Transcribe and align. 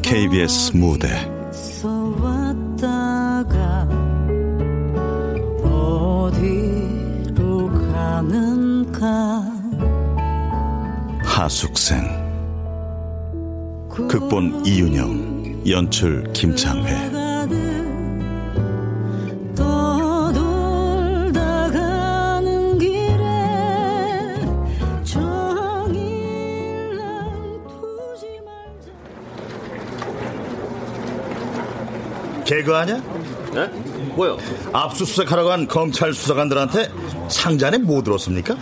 KBS 0.00 0.74
무대. 0.74 1.08
왔다가 2.22 3.86
어디로 5.62 7.68
가는가? 7.92 9.44
하숙생 11.22 12.02
극본 14.08 14.64
이윤영 14.64 15.64
연출 15.68 16.32
김창회 16.32 17.25
개그하냐? 32.46 33.02
네? 33.52 33.66
뭐요? 34.14 34.38
압수수색하러 34.72 35.44
간 35.44 35.66
검찰 35.66 36.14
수사관들한테 36.14 36.90
상자 37.28 37.66
안에 37.68 37.78
뭐 37.78 38.02
들었습니까? 38.02 38.56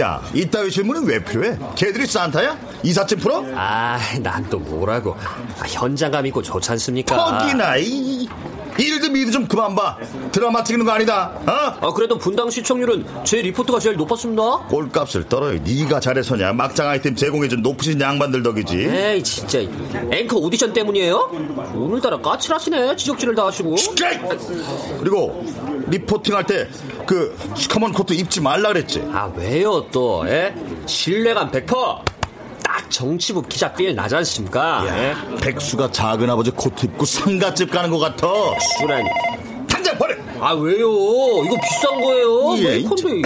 야, 0.00 0.22
이따위 0.32 0.70
질문은 0.70 1.04
왜 1.06 1.22
필요해? 1.22 1.58
걔들이 1.76 2.06
산타야? 2.06 2.56
이삿짐 2.82 3.18
풀어? 3.18 3.44
아, 3.54 3.98
난 4.22 4.44
또 4.48 4.58
뭐라고. 4.58 5.14
아, 5.60 5.64
현장감 5.68 6.26
있고 6.26 6.40
좋지 6.42 6.70
않습니까? 6.72 7.14
퍽이나, 7.40 7.76
이, 7.76 8.26
일드 8.78 9.06
미드 9.06 9.30
좀 9.30 9.46
그만 9.46 9.74
봐. 9.74 9.96
드라마 10.32 10.64
찍는 10.64 10.84
거 10.86 10.92
아니다, 10.92 11.32
어? 11.46 11.86
아, 11.88 11.92
그래도 11.92 12.16
분당 12.18 12.48
시청률은 12.50 13.04
제 13.24 13.42
리포트가 13.42 13.78
제일 13.78 13.96
높았습니다. 13.96 14.42
꼴값을 14.68 15.28
떨어요. 15.28 15.58
네가 15.62 16.00
잘해서냐? 16.00 16.52
막장 16.54 16.88
아이템 16.88 17.14
제공해준 17.14 17.62
높으신 17.62 18.00
양반들 18.00 18.42
덕이지. 18.42 18.76
에이, 18.88 19.22
진짜. 19.22 19.60
앵커 20.10 20.36
오디션 20.38 20.72
때문이에요? 20.72 21.30
오늘따라 21.74 22.18
까칠하시네. 22.20 22.96
지적질을 22.96 23.34
다 23.34 23.46
하시고. 23.46 23.72
에이! 23.72 24.18
그리고 25.00 25.44
reporting 25.88 26.34
할 26.34 26.44
때 26.44 26.66
그 27.06 27.36
시커먼 27.56 27.92
코트 27.92 28.12
입지 28.14 28.40
말라 28.40 28.68
그랬지. 28.68 29.02
아, 29.12 29.30
왜요, 29.36 29.84
또, 29.90 30.24
예? 30.28 30.54
신뢰감 30.86 31.50
100%! 31.50 32.11
딱 32.92 32.98
정치부 33.02 33.42
기자 33.42 33.72
feel 33.72 33.94
나지 33.94 34.14
않습니까? 34.16 34.84
예? 34.86 35.10
야, 35.10 35.26
백수가 35.40 35.90
작은 35.90 36.28
아버지 36.28 36.50
코트 36.50 36.84
입고 36.86 37.06
상가집 37.06 37.70
가는 37.70 37.90
것 37.90 37.98
같아. 37.98 38.28
백수라니. 38.78 39.08
당장 39.66 39.96
버려. 39.96 40.14
아, 40.40 40.52
왜요? 40.52 40.86
이거 41.44 41.56
비싼 41.62 42.00
거예요. 42.00 42.58
예, 42.58 42.62
메이컨데. 42.76 43.22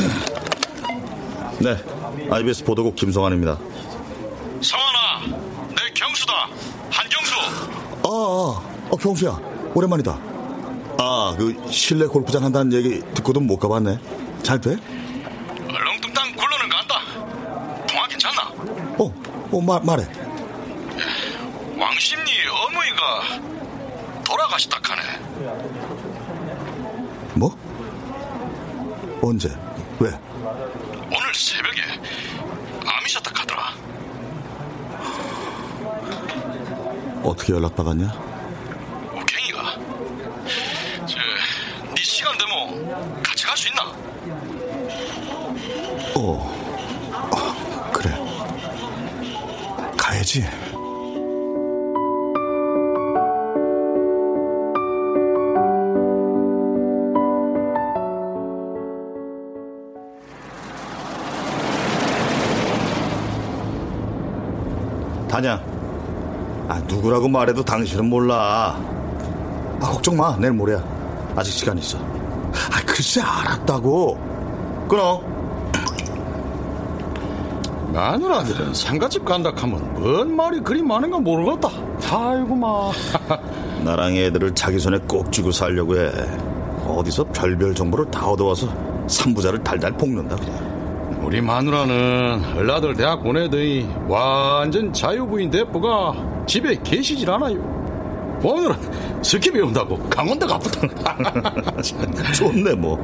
네, 1.58 1.76
IBS 2.30 2.64
보도국 2.64 2.94
김성환입니다. 2.94 3.58
성환아, 4.60 5.36
내 5.68 5.92
경수다. 5.94 6.32
한경수. 6.90 7.34
아, 8.04 8.08
아, 8.08 8.62
어, 8.90 8.96
경수야, 9.00 9.38
오랜만이다. 9.74 10.18
아, 10.98 11.34
그 11.36 11.54
실내 11.70 12.06
골프장 12.06 12.44
한다는 12.44 12.72
얘기 12.72 13.00
듣고도 13.14 13.40
못 13.40 13.58
가봤네. 13.58 13.98
잘 14.42 14.60
돼? 14.60 14.76
렁뚱땅 15.66 16.36
굴러는 16.36 16.68
간다. 16.68 17.00
통화 17.88 18.06
괜찮나? 18.06 18.52
어, 19.52 19.58
어, 19.58 19.60
말, 19.60 19.80
말해. 19.82 20.04
왕십리 21.78 22.30
어머니가 22.48 23.40
돌아가시다 24.24 24.78
카네. 24.80 25.02
뭐? 27.34 27.56
언제? 29.22 29.48
왜? 30.00 30.10
오늘 31.06 31.34
새벽에 31.34 31.82
암이셨다 32.86 33.30
카더라. 33.32 33.74
어떻게 37.22 37.52
연락 37.52 37.74
받았냐? 37.76 38.06
오갱이가. 39.14 39.76
저, 41.06 41.18
네 41.94 42.02
시간 42.02 42.36
되면 42.38 43.22
같이 43.22 43.44
갈 43.46 43.56
수 43.56 43.68
있나? 43.68 43.82
어, 46.14 46.20
어, 47.12 47.90
그래. 47.92 48.14
가야지. 50.40 50.44
다냐? 65.28 65.62
아, 66.68 66.80
누구라고 66.86 67.28
말해도 67.28 67.62
당신은 67.62 68.06
몰라. 68.06 68.76
아, 69.80 69.80
걱정 69.80 70.16
마. 70.16 70.36
내일 70.38 70.54
모레야. 70.54 70.82
아직 71.36 71.52
시간 71.52 71.76
있어. 71.78 71.98
아, 71.98 72.80
글쎄, 72.86 73.20
알았다고. 73.20 74.18
끊어. 74.88 75.35
마누라들은 77.96 78.74
상가집 78.74 79.24
간다 79.24 79.50
하면 79.56 79.94
뭔 79.94 80.36
말이 80.36 80.60
그리 80.60 80.82
많은가 80.82 81.18
모르겠다. 81.18 81.70
아이고 82.12 82.54
마. 82.54 82.90
나랑 83.82 84.14
애들을 84.14 84.54
자기 84.54 84.78
손에 84.78 84.98
꼭 85.08 85.32
쥐고 85.32 85.50
살려고 85.50 85.96
해. 85.96 86.10
어디서 86.86 87.24
별별 87.28 87.74
정보를 87.74 88.10
다 88.10 88.26
얻어와서 88.26 88.68
삼부자를 89.06 89.64
달달 89.64 89.92
볶는다 89.96 90.36
그냥. 90.36 91.22
우리 91.22 91.40
마누라는 91.40 92.44
얼라들 92.56 92.94
대학 92.94 93.22
보내더니 93.22 93.88
완전 94.06 94.92
자유부인 94.92 95.48
대포가 95.50 96.44
집에 96.46 96.78
계시질 96.84 97.30
않아요. 97.30 97.56
오늘은 98.44 98.76
스키 99.22 99.50
배운다고 99.50 99.98
강원도 100.10 100.46
가쁘다. 100.46 101.22
좋네 102.36 102.74
뭐. 102.74 102.98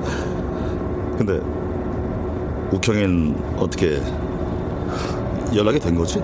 근데 1.17 1.41
우경인 2.71 3.35
어떻게 3.57 4.03
연락이 5.55 5.79
된 5.79 5.95
거지? 5.95 6.21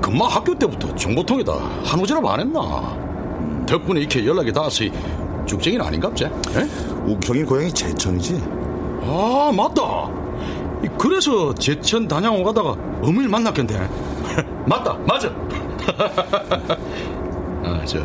금마 0.00 0.26
학교 0.26 0.54
때부터 0.54 0.94
정보통이다. 0.94 1.52
한우지랍 1.84 2.24
안 2.26 2.40
했나? 2.40 2.96
덕분에 3.66 4.00
이렇게 4.00 4.24
연락이 4.26 4.52
닿았으니 4.52 4.90
죽쟁이는 5.46 5.84
아닌갑제? 5.84 6.30
우경인 7.06 7.46
고향이 7.46 7.72
제천이지? 7.72 8.42
아 9.02 9.50
맞다. 9.54 10.08
이, 10.84 10.88
그래서 10.98 11.54
제천 11.54 12.08
단양 12.08 12.40
오가다가 12.40 12.70
어머니를 13.02 13.28
만났겠네. 13.28 13.88
맞다, 14.66 14.94
맞아. 15.06 15.28
아, 17.64 17.82
저, 17.84 17.98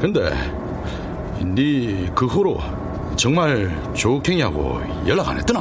근데, 0.00 0.30
네 1.40 2.08
그 2.14 2.26
후로 2.26 2.58
정말 3.16 3.70
조경이하고 3.94 4.80
연락 5.06 5.28
안 5.28 5.38
했더나? 5.38 5.60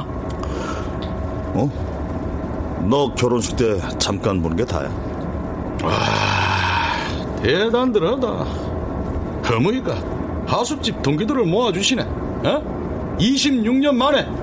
어? 1.54 1.87
너 2.90 3.14
결혼식 3.16 3.58
때 3.58 3.78
잠깐 4.00 4.42
보는 4.42 4.56
게 4.56 4.64
다야. 4.64 4.88
와, 5.84 5.92
대단들하다. 7.42 8.28
어머니가 9.54 10.02
하숙집 10.46 11.02
동기들을 11.02 11.44
모아주시네. 11.46 12.04
어? 12.04 13.18
26년 13.20 13.94
만에. 13.96 14.26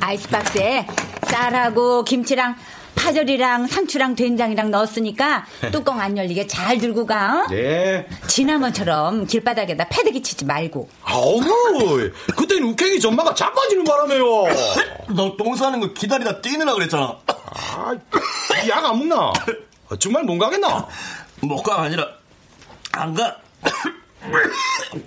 아이스박스에 0.00 0.86
쌀하고 1.24 2.04
김치랑 2.04 2.54
파절이랑 3.02 3.66
상추랑 3.66 4.14
된장이랑 4.14 4.70
넣었으니까 4.70 5.44
뚜껑 5.72 6.00
안 6.00 6.16
열리게 6.16 6.46
잘 6.46 6.78
들고 6.78 7.04
가. 7.06 7.42
어? 7.42 7.46
네. 7.50 8.06
지난번처럼 8.28 9.26
길바닥에다 9.26 9.88
패대기 9.88 10.22
치지 10.22 10.44
말고. 10.44 10.88
어머, 11.04 11.50
그땐 12.36 12.62
우케기 12.62 13.00
전마가 13.00 13.34
자빠지는 13.34 13.82
바람에요. 13.84 14.24
너똥 15.16 15.56
싸는 15.56 15.80
거 15.80 15.92
기다리다 15.92 16.40
뛰느라 16.40 16.74
그랬잖아. 16.74 17.18
아, 17.26 17.92
약 18.68 18.84
안 18.84 18.98
먹나? 18.98 19.32
아, 19.88 19.96
정말 19.98 20.22
못 20.22 20.38
가겠나? 20.38 20.86
못가 21.42 21.82
아니라 21.82 22.06
안 22.92 23.14
가. 23.14 23.36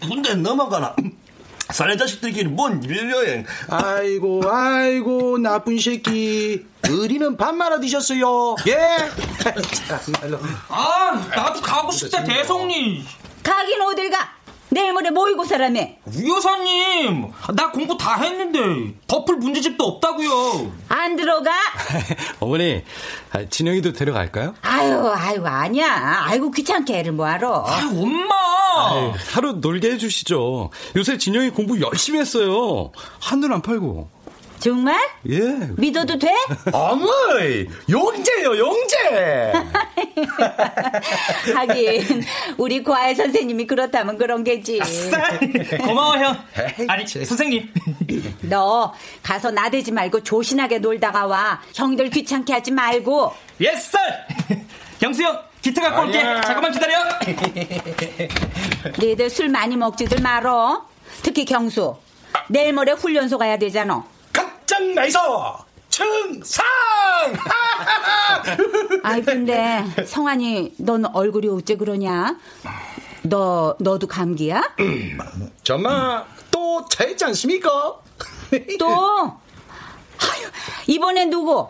군대 0.02 0.36
너만 0.36 0.68
가나. 0.70 0.94
사내 1.72 1.98
자식들끼리 1.98 2.48
뭔 2.50 2.84
일여행. 2.84 3.46
아이고, 3.70 4.42
아이고, 4.48 5.38
나쁜 5.40 5.80
새끼. 5.80 6.66
의리는 6.84 7.36
밥 7.38 7.56
말아 7.56 7.80
드셨어요. 7.80 8.56
예? 8.68 8.76
아, 10.70 11.28
나도 11.36 11.62
가고 11.62 11.92
싶다, 11.92 12.24
대성님. 12.24 13.04
가긴 13.44 13.82
어딜 13.82 14.10
가? 14.12 14.35
내일 14.70 14.94
모레 14.94 15.12
모의고사라며. 15.12 15.80
우 16.06 16.36
여사님, 16.36 17.32
나 17.56 17.72
공부 17.72 17.98
다 17.98 18.16
했는데 18.22 18.94
덮을 19.08 19.38
문제집도 19.38 19.84
없다고요. 19.84 20.72
안 20.90 21.16
들어가? 21.16 21.52
어머니, 22.40 22.84
아, 23.32 23.46
진영이도 23.48 23.94
데려갈까요? 23.94 24.56
아유, 24.62 25.08
아유, 25.14 25.46
아니야. 25.46 26.24
아이고, 26.26 26.52
귀찮게 26.52 27.00
애를 27.00 27.12
뭐하러. 27.14 27.64
아, 27.66 27.90
엄마! 27.94 28.36
아유, 28.90 29.14
하루 29.34 29.54
놀게 29.54 29.92
해주시죠. 29.92 30.72
요새 30.96 31.18
진영이 31.18 31.52
공부 31.52 31.80
열심히 31.82 32.20
했어요. 32.20 32.92
한눈 33.20 33.54
안 33.54 33.62
팔고. 33.62 34.15
정말? 34.66 35.00
예. 35.30 35.40
믿어도 35.78 36.18
돼? 36.18 36.34
어머니, 36.74 37.68
용재요, 37.88 38.58
용재! 38.58 39.54
하긴, 41.54 42.24
우리 42.58 42.84
과외 42.84 43.14
선생님이 43.14 43.68
그렇다면 43.68 44.18
그런 44.18 44.44
게지. 44.44 44.80
고마워, 45.86 46.18
형. 46.18 46.36
아니, 46.88 47.06
선생님. 47.06 47.72
너, 48.50 48.92
가서 49.22 49.52
나대지 49.52 49.92
말고 49.92 50.24
조신하게 50.24 50.80
놀다가 50.80 51.28
와. 51.28 51.62
형들 51.76 52.10
귀찮게 52.10 52.52
하지 52.52 52.72
말고. 52.72 53.34
Yes, 53.62 53.92
sir! 53.92 54.02
경수 55.00 55.22
형, 55.22 55.40
기타 55.62 55.84
갖고 55.84 56.08
올게. 56.08 56.22
잠깐만 56.22 56.72
기다려. 56.72 57.04
니들 58.98 59.30
술 59.30 59.50
많이 59.50 59.78
먹지들 59.78 60.24
말어. 60.24 60.88
특히 61.22 61.46
경수. 61.46 61.98
내일 62.48 62.74
모레 62.74 62.94
훈련소 62.94 63.38
가야 63.38 63.60
되잖아. 63.60 64.15
각장 64.66 64.96
나이서 64.96 65.64
청상! 65.90 66.66
아이, 69.04 69.22
근데, 69.22 69.86
성환이, 70.08 70.74
넌 70.80 71.06
얼굴이 71.06 71.48
어째 71.48 71.78
그러냐? 71.78 72.36
너, 73.22 73.76
너도 73.80 74.08
감기야? 74.08 74.76
정말 75.64 76.26
또 76.50 76.84
차있지 76.90 77.26
않습니까? 77.26 77.70
또? 78.80 79.38
아유, 80.18 80.48
이번엔 80.88 81.30
누구? 81.30 81.68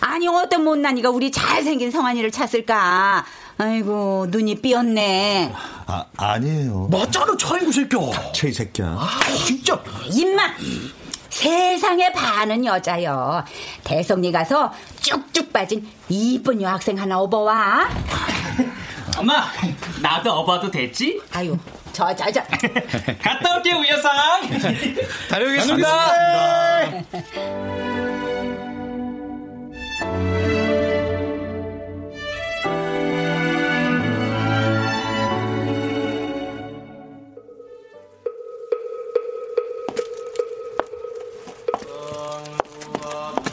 아니, 0.00 0.28
어떤 0.28 0.62
못난이가 0.62 1.10
우리 1.10 1.32
잘생긴 1.32 1.90
성환이를 1.90 2.30
찾을까? 2.30 3.26
아이고, 3.58 4.26
눈이 4.30 4.60
삐었네. 4.62 5.52
아, 5.86 6.04
아니에요. 6.16 6.86
맞잖아, 6.88 7.36
차이구 7.36 7.72
새끼야. 7.72 8.32
체, 8.32 8.48
이 8.48 8.52
새끼야. 8.52 8.86
아, 8.86 9.08
진짜. 9.44 9.82
임마! 10.12 10.54
세상에 11.30 12.12
반은 12.12 12.64
여자여. 12.64 13.44
대성리 13.84 14.32
가서 14.32 14.72
쭉쭉 15.00 15.52
빠진 15.52 15.86
이쁜 16.08 16.60
여학생 16.62 16.98
하나 16.98 17.18
업어와. 17.18 17.88
엄마, 19.18 19.44
나도 20.00 20.30
업어도 20.32 20.70
됐지? 20.70 21.20
아유, 21.32 21.58
저, 21.92 22.14
저, 22.14 22.30
저. 22.30 22.40
갔다 23.20 23.56
올게, 23.56 23.72
우여상. 23.72 24.12
다녀오겠습니다. 25.28 25.88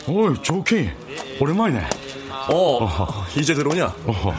어이, 0.08 0.36
조키. 0.42 0.90
오랜만이네. 1.40 1.82
어, 2.52 2.88
이제 3.38 3.54
들어오냐? 3.54 3.94
어허. 4.08 4.34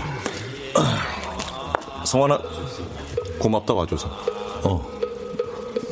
성환아, 2.07 2.39
고맙다 3.39 3.75
와줘서. 3.75 4.09
어, 4.65 4.87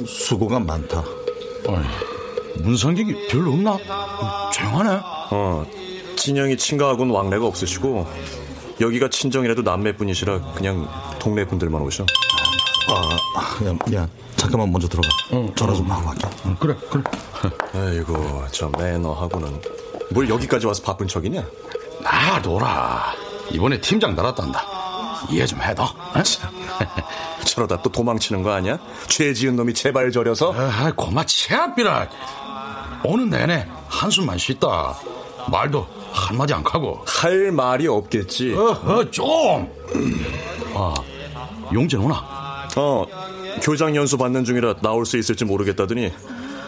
수고가 0.06 0.60
많다. 0.60 1.00
어이, 1.66 2.62
문상객이 2.62 3.28
별로 3.28 3.52
없나? 3.52 3.76
조용하네. 4.52 5.00
어, 5.30 5.66
진영이 6.16 6.56
친가하고는 6.56 7.12
왕래가 7.12 7.44
없으시고 7.46 8.06
여기가 8.80 9.08
친정이라도 9.08 9.62
남매뿐이시라 9.62 10.52
그냥 10.54 10.88
동네 11.18 11.44
분들만 11.44 11.82
오셔. 11.82 12.06
아, 12.88 13.58
미안, 13.60 13.78
미안. 13.88 14.10
잠깐만 14.44 14.70
먼저 14.70 14.86
들어가. 14.86 15.08
전화 15.56 15.74
좀 15.74 15.90
하고 15.90 16.06
갈게. 16.06 16.28
그래, 16.60 16.76
그래. 16.90 17.02
아이고, 17.74 18.44
저 18.52 18.68
매너하고는 18.68 19.60
뭘 20.10 20.28
여기까지 20.28 20.66
와서 20.66 20.82
바쁜 20.82 21.08
척이냐? 21.08 21.42
아, 22.04 22.38
놀아. 22.40 23.14
이번에 23.50 23.80
팀장 23.80 24.14
달았단다. 24.14 24.62
이해 25.30 25.46
좀 25.46 25.62
해도. 25.62 25.82
어? 25.84 26.22
저러다 27.46 27.80
또 27.80 27.90
도망치는 27.90 28.42
거 28.42 28.52
아니야? 28.52 28.78
죄 29.08 29.32
지은 29.32 29.56
놈이 29.56 29.72
제발 29.72 30.10
저려서? 30.10 30.52
아, 30.54 30.92
고마 30.94 31.24
체압비라. 31.24 32.08
오는 33.02 33.30
내내 33.30 33.66
한숨만 33.88 34.36
쉬다. 34.36 34.94
말도 35.50 35.86
한마디 36.12 36.52
안 36.52 36.62
하고. 36.66 37.02
할 37.06 37.50
말이 37.50 37.86
없겠지. 37.86 38.54
어, 38.54 38.62
어, 38.84 39.10
좀. 39.10 39.72
아, 40.74 40.94
용재 41.72 41.96
오나? 41.96 42.22
어, 42.76 43.06
교장 43.62 43.96
연수 43.96 44.16
받는 44.18 44.44
중이라 44.44 44.76
나올 44.82 45.06
수 45.06 45.16
있을지 45.18 45.44
모르겠다더니 45.44 46.12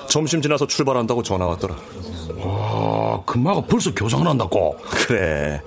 점심 0.08 0.40
지나서 0.40 0.66
출발한다고 0.66 1.22
전화 1.22 1.46
왔더라. 1.46 1.76
와, 2.38 3.22
금마가 3.24 3.62
벌써 3.62 3.92
교장을 3.94 4.26
한다고? 4.26 4.76
그래. 4.80 5.60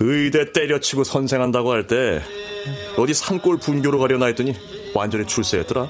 의대 0.00 0.52
때려치고 0.52 1.04
선생한다고 1.04 1.70
할 1.72 1.86
때 1.86 2.20
어디 2.96 3.14
산골 3.14 3.58
분교로 3.58 3.98
가려나 3.98 4.26
했더니 4.26 4.54
완전히 4.94 5.26
출세했더라. 5.26 5.86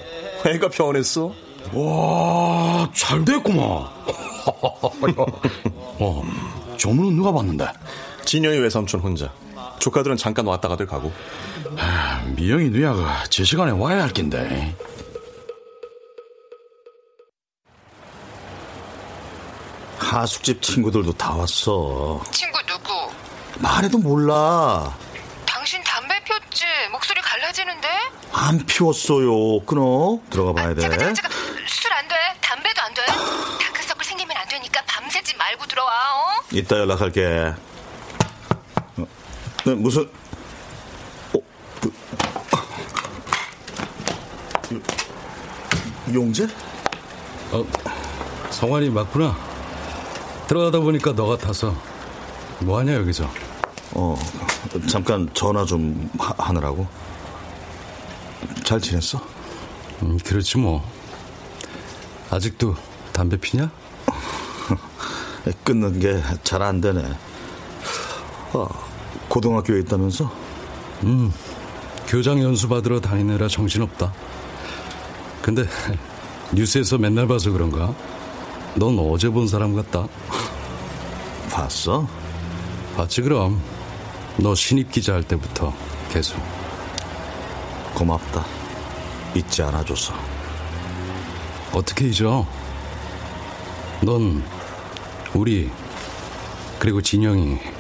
애가 0.47 0.69
변했어. 0.71 1.33
와, 1.73 2.91
잘 2.95 3.25
됐구만. 3.25 3.65
어, 5.99 6.23
조문은 6.77 7.17
누가 7.17 7.33
봤는데? 7.33 7.67
진영이 8.25 8.59
외삼촌 8.59 9.01
혼자. 9.01 9.33
조카들은 9.79 10.17
잠깐 10.17 10.47
왔다가들 10.47 10.87
가고. 10.87 11.13
아, 11.77 12.23
미영이 12.37 12.71
누야가 12.71 13.25
제 13.31 13.45
시간에 13.45 13.73
와야 13.73 14.03
할 14.03 14.11
낀데. 14.13 14.75
하숙집 19.99 20.63
친구들도 20.63 21.13
다 21.15 21.35
왔어. 21.35 22.23
친구 22.31 22.59
누구? 22.67 23.11
말해도 23.59 23.99
몰라. 23.99 24.95
당신 25.47 25.83
담배 25.85 26.15
폈지? 26.25 26.65
목소리 26.93 27.21
갈라지는데? 27.21 27.89
안 28.33 28.59
피웠어요. 28.67 29.61
끊어. 29.65 30.19
들어가 30.31 30.53
봐야 30.53 30.75
돼. 30.75 30.83
잠깐 30.83 30.99
잠깐 30.99 31.15
잠깐 31.15 31.33
술 31.67 31.93
안 31.93 32.09
돼? 32.09 32.15
담배도 32.41 32.83
안 32.83 32.95
돼? 32.95 33.03
다크서클 33.07 34.05
생기면 34.05 34.37
안 34.37 34.49
되니까 34.49 34.83
밤새지 34.87 35.37
말고 35.37 35.67
들어와 35.67 35.89
어? 35.91 36.43
이따 36.53 36.79
연락할게. 36.79 37.55
어, 39.67 39.71
네, 39.71 39.75
무슨, 39.75 40.03
어, 41.33 41.39
그, 41.81 41.93
요- 44.75 46.15
용재? 46.15 46.47
어, 47.53 47.65
성환이 48.51 48.91
맞구나. 48.91 49.37
들어가다 50.49 50.81
보니까 50.81 51.15
너 51.15 51.27
같아서. 51.27 51.75
뭐하냐, 52.61 52.95
여기서? 52.95 53.29
어, 53.93 54.17
잠깐 54.89 55.29
전화 55.35 55.65
좀 55.65 56.11
하, 56.19 56.35
하느라고. 56.39 56.87
잘 58.65 58.81
지냈어? 58.81 59.21
음, 60.03 60.19
그렇지 60.19 60.59
뭐. 60.59 60.85
아직도 62.31 62.75
담배 63.13 63.37
피냐? 63.39 63.71
끊는 65.65 66.01
게 66.01 66.21
잘 66.43 66.63
안 66.63 66.81
되네. 66.81 67.03
아, 68.53 68.67
고등학교에 69.35 69.81
있다면서? 69.81 70.31
음, 71.03 71.33
교장 72.07 72.41
연수 72.41 72.69
받으러 72.69 73.01
다니느라 73.01 73.49
정신없다. 73.49 74.15
근데 75.43 75.65
뉴스에서 76.55 76.99
맨날 76.99 77.27
봐서 77.27 77.51
그런가? 77.51 77.93
넌 78.77 78.97
어제 78.97 79.29
본 79.29 79.49
사람 79.49 79.75
같다. 79.75 80.07
봤어? 81.51 82.07
봤지 82.97 83.23
그럼 83.23 83.61
너 84.37 84.55
신입 84.55 84.93
기자 84.93 85.15
할 85.15 85.25
때부터 85.25 85.75
계속 86.13 86.41
고맙다. 87.93 88.45
잊지 89.35 89.63
않아줘서. 89.63 90.15
어떻게 91.73 92.07
잊어? 92.07 92.47
넌 94.01 94.45
우리 95.35 95.73
그리고 96.79 97.03
진영이 97.03 97.74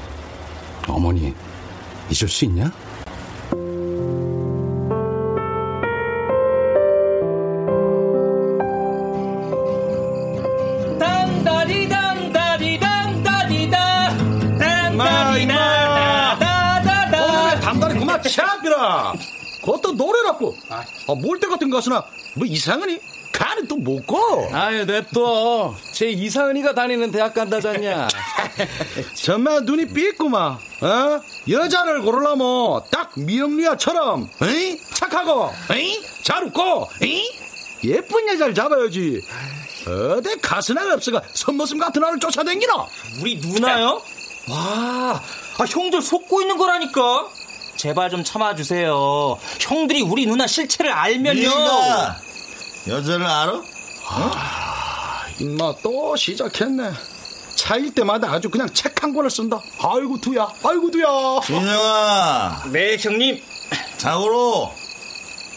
어머니 0.88 1.34
잊을 2.10 2.28
수 2.28 2.44
있냐? 2.44 2.70
차비라. 18.28 19.12
그것도 19.60 19.92
노래라고. 19.92 20.56
아, 20.70 21.14
몰때 21.14 21.46
같은 21.46 21.70
가수나 21.70 22.04
뭐 22.36 22.46
이상하니? 22.46 22.98
가는 23.64 23.68
또 23.68 23.76
못고. 23.76 24.50
아유 24.52 24.84
냅둬 24.84 25.74
제 25.92 26.08
이사은이가 26.10 26.74
다니는 26.74 27.10
대학 27.10 27.34
간다잖냐 27.34 28.08
정말 29.14 29.62
눈이 29.64 29.88
삐있구만. 29.88 30.52
어? 30.52 31.20
여자를 31.48 32.02
고르려면 32.02 32.82
딱 32.90 33.10
미영리아처럼 33.16 34.28
에이? 34.42 34.78
착하고 34.94 35.50
에이? 35.72 36.02
잘 36.22 36.44
웃고 36.44 36.88
에이? 37.02 37.30
예쁜 37.84 38.28
여자를 38.28 38.54
잡아야지. 38.54 39.20
어디 39.86 40.40
가스나가 40.40 40.94
없어가 40.94 41.20
선모습 41.34 41.78
같은 41.78 42.02
아를 42.02 42.18
쫓아다니나? 42.18 42.72
우리 43.20 43.36
누나요? 43.36 44.00
와, 44.48 45.20
아, 45.58 45.64
형들 45.68 46.00
속고 46.00 46.40
있는 46.42 46.56
거라니까. 46.56 47.28
제발 47.76 48.08
좀 48.08 48.24
참아주세요. 48.24 49.38
형들이 49.60 50.00
우리 50.02 50.26
누나 50.26 50.46
실체를 50.46 50.90
알면요. 50.92 51.50
여자를 52.86 53.26
알아? 53.26 53.62
임마 55.38 55.74
또 55.82 56.14
시작했네. 56.16 56.90
차일 57.56 57.94
때마다 57.94 58.30
아주 58.32 58.50
그냥 58.50 58.68
책 58.72 58.94
한 59.04 59.12
권을 59.14 59.28
쓴다. 59.30 59.60
아이고 59.82 60.18
두야, 60.18 60.48
아이고 60.64 60.90
두야. 60.90 61.06
진영아, 61.44 62.62
네, 62.72 62.96
형님. 62.98 63.38
자고로 63.98 64.72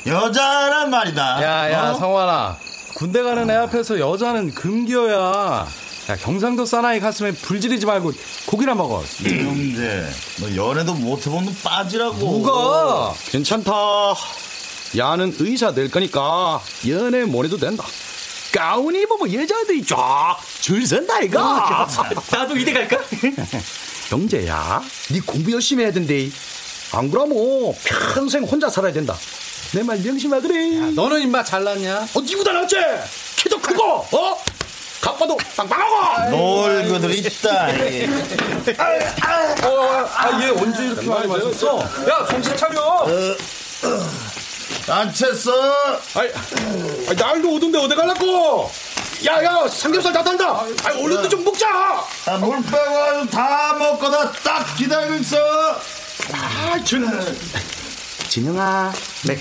여자란 0.05 0.89
말이다. 0.89 1.41
야야 1.41 1.91
어? 1.91 1.93
성환아 1.95 2.57
군대 2.95 3.21
가는 3.21 3.49
애 3.49 3.55
앞에서 3.55 3.99
여자는 3.99 4.53
금기어야 4.53 5.65
야 6.09 6.15
경상도 6.21 6.65
사나이 6.65 6.99
가슴에 6.99 7.31
불 7.31 7.59
지르지 7.61 7.85
말고 7.85 8.11
고기나 8.47 8.75
먹어 8.75 9.01
형제, 9.23 10.05
너 10.41 10.55
연애도 10.55 10.93
못 10.95 11.25
해본 11.25 11.45
놈 11.45 11.55
빠지라고. 11.63 12.15
뭐가? 12.15 13.13
괜찮다. 13.29 13.71
야는 14.97 15.35
의사 15.39 15.73
될 15.73 15.89
거니까 15.91 16.61
연애 16.87 17.23
못 17.23 17.45
해도 17.45 17.57
된다. 17.57 17.83
가운 18.53 18.95
입으면 18.95 19.33
여자들이 19.33 19.85
쫙 19.85 20.37
줄 20.61 20.85
선다 20.85 21.19
이가. 21.21 21.87
나도 22.31 22.57
이대 22.57 22.73
갈까? 22.73 22.97
형제야, 24.09 24.81
네 25.11 25.19
공부 25.25 25.51
열심히 25.51 25.83
해야 25.83 25.91
된대. 25.91 26.29
안 26.93 27.11
그러면 27.11 27.73
평생 28.13 28.43
혼자 28.43 28.69
살아야 28.69 28.93
된다. 28.93 29.15
내 29.73 29.83
말 29.83 29.99
명심하더래. 29.99 30.91
너는 30.95 31.21
임마 31.23 31.43
잘났냐? 31.43 32.07
어, 32.13 32.21
니보다 32.21 32.53
낫지? 32.53 32.77
키도 33.35 33.59
크고, 33.59 33.83
어? 33.83 34.41
각봐도 35.01 35.37
빵빵하고. 35.57 36.29
놀고들 36.35 37.13
있다. 37.19 37.67
아 38.79 40.41
얘 40.41 40.49
언제 40.49 40.83
이렇게 40.85 41.05
많이 41.07 41.27
마셨어? 41.27 41.79
야 42.09 42.25
정신 42.29 42.55
차려 42.57 43.05
안 44.89 45.11
챘어. 45.11 45.51
아이, 46.15 46.29
아이, 47.07 47.15
날도 47.15 47.53
오던데 47.55 47.77
어디 47.77 47.95
갈라고? 47.95 48.71
야, 49.25 49.43
야, 49.43 49.67
삼겹살 49.67 50.13
다 50.13 50.23
단다. 50.23 50.61
아이, 50.83 51.03
얼른 51.03 51.29
좀 51.29 51.43
먹자. 51.43 51.67
아, 52.27 52.37
물 52.37 52.61
빼고 52.63 53.29
다 53.31 53.73
먹고다 53.73 54.31
딱 54.43 54.75
기다리고 54.77 55.15
있어. 55.15 55.37
아, 56.33 56.83
준. 56.83 57.07
진영아, 58.29 58.93
네, 59.25 59.37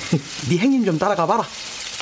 네 0.48 0.58
행님 0.58 0.84
좀 0.84 0.98
따라가 0.98 1.26
봐라. 1.26 1.44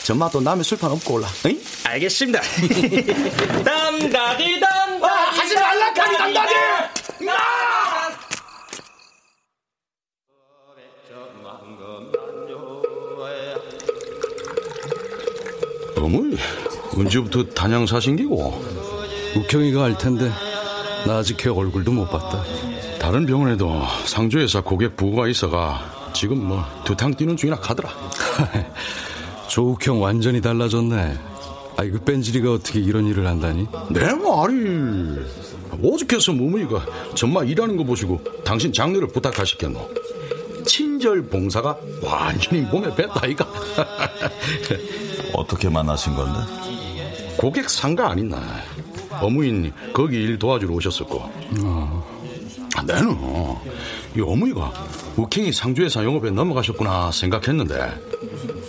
전마 0.05 0.29
또 0.31 0.41
남의 0.41 0.65
술판 0.65 0.91
없고 0.91 1.15
올라. 1.15 1.29
응? 1.47 1.61
알겠습니다. 1.85 2.41
담다디담. 3.65 5.03
아, 5.03 5.09
하지 5.09 5.55
말라, 5.55 5.93
카니 5.95 6.17
담다디. 6.19 6.55
어머니, 15.97 16.37
언제부터 16.97 17.45
단양 17.45 17.87
사신 17.87 18.17
기고? 18.17 18.63
우경이가 19.37 19.85
알 19.85 19.99
텐데 19.99 20.31
나 21.07 21.19
아직 21.19 21.37
걔 21.37 21.51
얼굴도 21.51 21.91
못 21.91 22.09
봤다 22.09 22.43
다른 23.01 23.27
병원에도 23.27 23.83
상조회사 24.07 24.61
고객 24.63 24.97
부부가 24.97 25.29
있어가 25.29 26.13
지금 26.15 26.47
뭐 26.47 26.65
두탕 26.85 27.15
뛰는 27.15 27.37
중이나 27.37 27.57
가더라. 27.59 27.91
조욱형 29.49 30.01
완전히 30.01 30.41
달라졌네 30.41 31.19
아이 31.77 31.91
그 31.91 31.99
뺀질이가 32.01 32.53
어떻게 32.53 32.81
이런 32.81 33.07
일을 33.07 33.27
한다니 33.27 33.67
내 33.91 34.15
말이 34.15 35.19
오죽해서 35.83 36.33
무무이가 36.33 36.87
정말 37.15 37.49
일하는 37.49 37.77
거 37.77 37.85
보시고 37.85 38.23
당신 38.45 38.73
장례를 38.73 39.09
부탁하셨겠노. 39.09 39.91
친절 40.65 41.23
봉사가 41.27 41.77
완전히 42.03 42.63
몸에 42.63 42.95
뱉다 42.95 43.27
이가. 43.27 43.47
어떻게 45.35 45.69
만나신 45.69 46.15
건데? 46.15 46.41
고객 47.37 47.69
상가 47.69 48.11
아닌나. 48.11 48.41
어머니 49.21 49.73
거기 49.93 50.17
일 50.17 50.39
도와주러 50.39 50.75
오셨었고. 50.75 51.23
아, 52.77 52.83
나는 52.85 53.17
이 54.17 54.21
어머니가 54.21 54.73
우킹이 55.17 55.53
상주회사 55.53 56.03
영업에 56.05 56.31
넘어가셨구나 56.31 57.13
생각했는데 57.13 58.01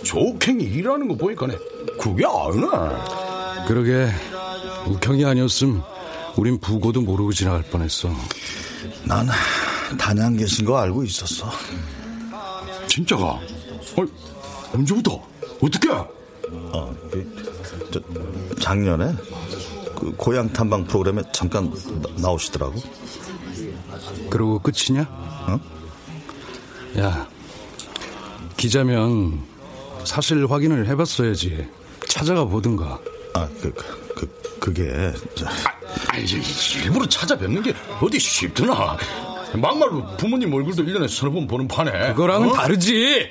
조킹이 0.04 0.62
일하는 0.62 1.08
거 1.08 1.16
보니까 1.16 1.46
네 1.48 1.56
그게 2.00 2.24
아니네. 2.24 3.66
그러게 3.66 4.08
우경이 4.86 5.24
아니었음 5.24 5.82
우린 6.36 6.60
부고도 6.60 7.00
모르고 7.00 7.32
지나갈 7.32 7.62
뻔했어 7.62 8.10
난 9.04 9.26
단양 9.98 10.36
계신 10.36 10.64
거 10.64 10.78
알고 10.78 11.02
있었어. 11.04 11.50
진짜가? 12.86 13.24
어, 13.24 13.40
언제부터? 14.72 15.20
어떻게? 15.60 15.88
어, 16.50 16.94
그, 17.10 17.90
저, 17.92 18.00
작년에 18.60 19.14
그 19.96 20.12
고향 20.16 20.52
탐방 20.52 20.84
프로그램에 20.84 21.22
잠깐 21.32 21.72
나, 22.16 22.30
오시더라고 22.30 22.74
그러고 24.30 24.58
끝이냐? 24.58 25.06
어? 25.08 25.60
야 26.98 27.28
기자면 28.56 29.42
사실 30.04 30.46
확인을 30.46 30.86
해봤어야지 30.88 31.68
찾아가 32.06 32.44
보든가 32.44 33.00
아, 33.34 33.48
그, 33.60 33.72
그, 33.72 34.14
그 34.14 34.58
그게 34.58 35.12
저, 35.34 35.46
아니, 36.08 36.24
이제 36.24 36.40
일부러 36.82 37.06
찾아뵙는 37.06 37.62
게 37.62 37.74
어디 38.00 38.18
쉽드나. 38.18 38.96
막말로 39.54 40.16
부모님 40.16 40.52
얼굴도 40.52 40.82
1년에 40.82 41.08
서너 41.08 41.32
번 41.32 41.46
보는 41.46 41.68
판에. 41.68 42.12
그거랑은 42.14 42.50
어? 42.50 42.52
다르지 42.52 43.30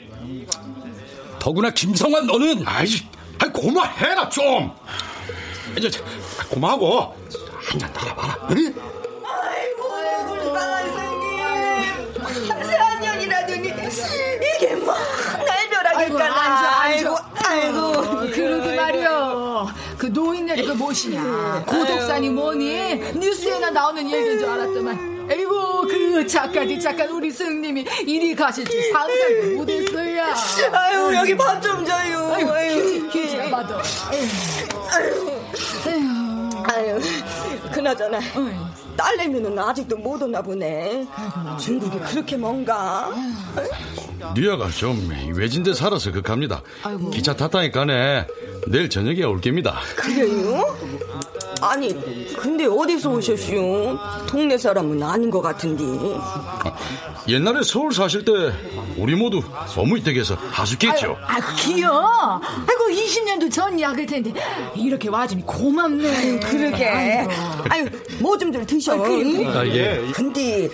더구나 1.45 1.69
김성환 1.69 2.25
너는 2.25 2.63
아이, 2.65 2.87
아이, 3.37 3.49
고마해라, 3.51 4.29
좀. 4.29 4.75
이제, 5.77 5.91
고마하고, 6.49 7.15
한잔 7.61 7.93
따라봐라. 7.93 8.47
응? 8.49 8.73
세한 12.65 12.99
년이라더니 12.99 13.67
이게 13.67 14.75
뭐 14.75 14.95
날벼락일까 15.45 16.27
나 16.29 16.81
아이고, 16.81 17.15
아이고, 17.35 17.91
그러게 18.31 18.75
말이여. 18.75 19.67
그 19.99 20.07
노인네를 20.07 20.65
그 20.65 20.71
무엇이냐. 20.71 21.63
고독산이 21.67 22.31
뭐니? 22.31 22.95
뉴스에나 23.19 23.69
나오는 23.69 24.03
얘기인 24.03 24.39
줄 24.39 24.49
알았더만. 24.49 25.14
아이고, 25.29 25.81
그 25.87 26.27
착하디 26.27 26.79
착한 26.79 27.09
우리 27.09 27.31
승님이 27.31 27.85
이리 28.05 28.35
가실 28.35 28.65
줄 28.65 28.81
상상도 28.91 29.57
못했어요. 29.57 30.23
아유 30.73 31.15
여기 31.15 31.35
밥 31.35 31.61
좀 31.61 31.85
줘요 31.85 32.31
아이고, 32.33 32.51
아유, 32.51 33.09
기지, 33.09 33.37
받아. 33.49 33.81
아유 34.93 35.35
아유 36.67 36.99
그나저나 37.73 38.19
딸내미는 38.97 39.57
아직도 39.59 39.97
못 39.97 40.21
오나 40.21 40.41
보네 40.41 41.05
중국이 41.59 41.99
그렇게 41.99 42.37
먼가 42.37 43.11
뉴아가 44.35 44.69
좀 44.69 45.09
외진데 45.35 45.73
살아서 45.73 46.11
극합니다. 46.11 46.61
기차 47.13 47.35
탔다니까네. 47.35 48.25
내일 48.67 48.89
저녁에 48.89 49.23
올 49.23 49.39
겁니다. 49.41 49.79
그래요? 49.95 50.75
아니, 51.61 51.93
근데 52.35 52.65
어디서 52.65 53.09
오셨슈? 53.09 53.97
동네 54.27 54.57
사람은 54.57 55.01
아닌 55.01 55.29
것 55.29 55.41
같은데. 55.41 55.83
옛날에 57.27 57.63
서울 57.63 57.91
사실 57.93 58.23
때 58.23 58.31
우리 58.97 59.15
모두 59.15 59.41
어머니 59.77 60.03
댁에서 60.03 60.35
하숙했죠. 60.51 61.17
아, 61.21 61.39
귀여워. 61.55 62.39
아이고, 62.43 63.01
20년도 63.01 63.51
전 63.51 63.79
약일 63.79 64.05
텐데. 64.05 64.33
이렇게 64.75 65.09
와주니 65.09 65.45
고맙네. 65.45 66.15
아유, 66.17 66.39
그러게. 66.41 66.85
아유, 67.69 67.85
뭐 68.19 68.37
좀 68.37 68.51
들 68.51 68.65
드셔. 68.65 68.93
아, 68.93 69.65
예. 69.67 70.01
근데, 70.13 70.69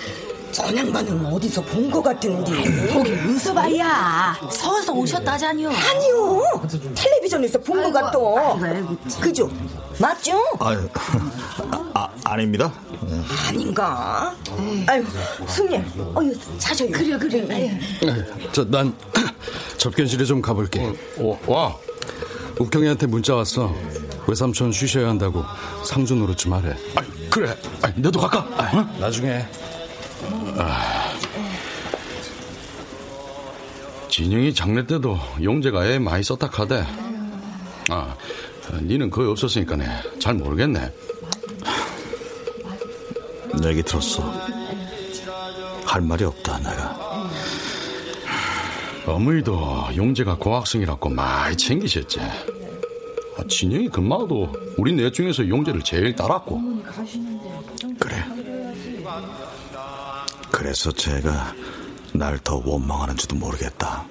전양반은 0.52 1.26
어디서 1.28 1.62
본 1.64 1.90
것 1.92 2.02
같은데. 2.02 2.88
거기 2.94 3.12
웃어봐야. 3.12 4.38
서서 4.52 4.94
오셨다잖요. 4.94 5.70
아니요. 5.70 6.44
텔레비전에서 6.96 7.60
본 7.60 7.82
것 7.84 7.92
같아. 7.92 8.18
그죠? 9.20 9.50
맞죠? 10.00 10.32
아유, 10.60 10.88
아, 11.94 12.08
아 12.24 12.38
닙니다. 12.38 12.72
아닌가? 13.48 14.34
아유, 14.88 15.04
승님, 15.48 15.84
어유 16.16 16.34
자셔요. 16.58 16.92
그래, 16.92 17.18
그래. 17.18 17.80
저, 18.52 18.64
난 18.66 18.94
접견실에 19.78 20.26
좀 20.26 20.42
가볼게. 20.42 20.94
어, 21.18 21.40
와. 21.48 21.76
욱경이한테 22.60 23.08
문자 23.08 23.36
왔어. 23.36 23.74
외삼촌 24.28 24.72
쉬셔야 24.72 25.10
한다고 25.10 25.44
상주 25.84 26.16
노릇 26.16 26.38
좀 26.38 26.54
하래. 26.54 26.76
아, 26.96 27.02
그래. 27.30 27.56
아, 27.82 27.92
너도 27.96 28.20
갈까? 28.20 28.40
어? 28.78 28.98
나중에. 29.00 29.46
아, 30.58 31.14
진영이 34.10 34.54
장례 34.54 34.86
때도 34.86 35.18
용재가 35.42 35.86
애 35.88 36.00
많이 36.00 36.24
썼다 36.24 36.50
카대. 36.50 36.86
아, 37.90 38.16
니는 38.82 39.10
거의 39.10 39.30
없었으니까네. 39.30 39.86
잘 40.20 40.34
모르겠네. 40.36 40.92
얘기 43.66 43.84
들었어. 43.84 44.24
할 45.86 46.02
말이 46.02 46.24
없다, 46.24 46.58
내가. 46.60 47.30
어머니도 49.06 49.90
용재가 49.96 50.38
고학생이라고 50.38 51.10
많이 51.10 51.56
챙기셨지. 51.58 52.20
아, 52.22 53.44
진영이 53.50 53.90
금마도 53.90 54.52
우리 54.78 54.94
넷 54.94 55.12
중에서 55.14 55.48
용재를 55.48 55.82
제일 55.82 56.16
따랐고. 56.16 56.62
그래. 58.00 58.24
그래서 60.62 60.92
제가 60.92 61.56
날 62.14 62.38
더 62.38 62.62
원망하는지도 62.64 63.36
모르겠다. 63.36 64.06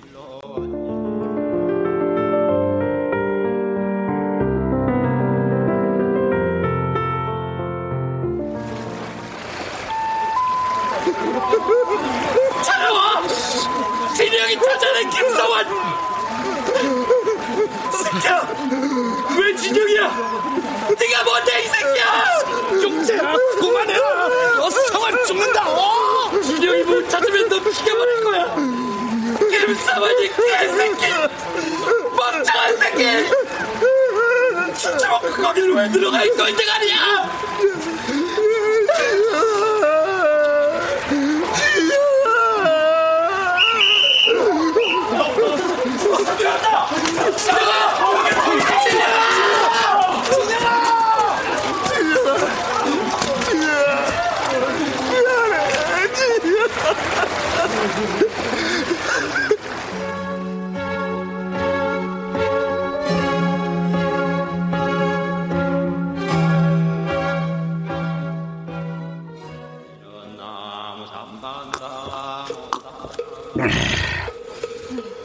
거기를 35.41 35.75
왜 35.75 35.89
들어가 35.91 36.25
있는 36.25 36.37
거 36.37 36.45
아니야! 36.45 37.50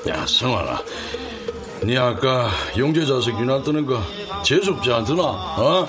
야, 0.07 0.25
성환아. 0.27 0.81
네 1.83 1.97
아까 1.97 2.49
용재 2.77 3.05
자식 3.05 3.37
유나 3.39 3.61
뜨는 3.63 3.85
거 3.85 4.01
재수없지 4.43 4.91
않더나? 4.91 5.21
어? 5.23 5.87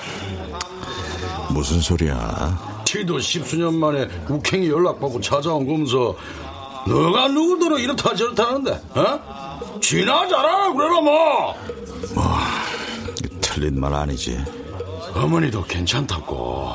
무슨 1.49 1.79
소리야? 1.79 2.83
티도 2.85 3.19
십수년 3.19 3.75
만에 3.75 4.07
uk행이 4.29 4.69
연락받고 4.69 5.19
찾아온 5.21 5.65
거면서 5.65 6.15
너가 6.87 7.27
누구더러 7.29 7.79
이렇다 7.79 8.13
저렇다 8.15 8.47
하는데 8.47 8.71
어? 8.95 9.79
지나 9.81 10.27
잘하라 10.27 10.73
그래라 10.73 11.01
뭐 11.01 11.55
틀린 13.41 13.79
말 13.79 13.93
아니지. 13.93 14.37
어머니도 15.15 15.63
괜찮다고 15.63 16.69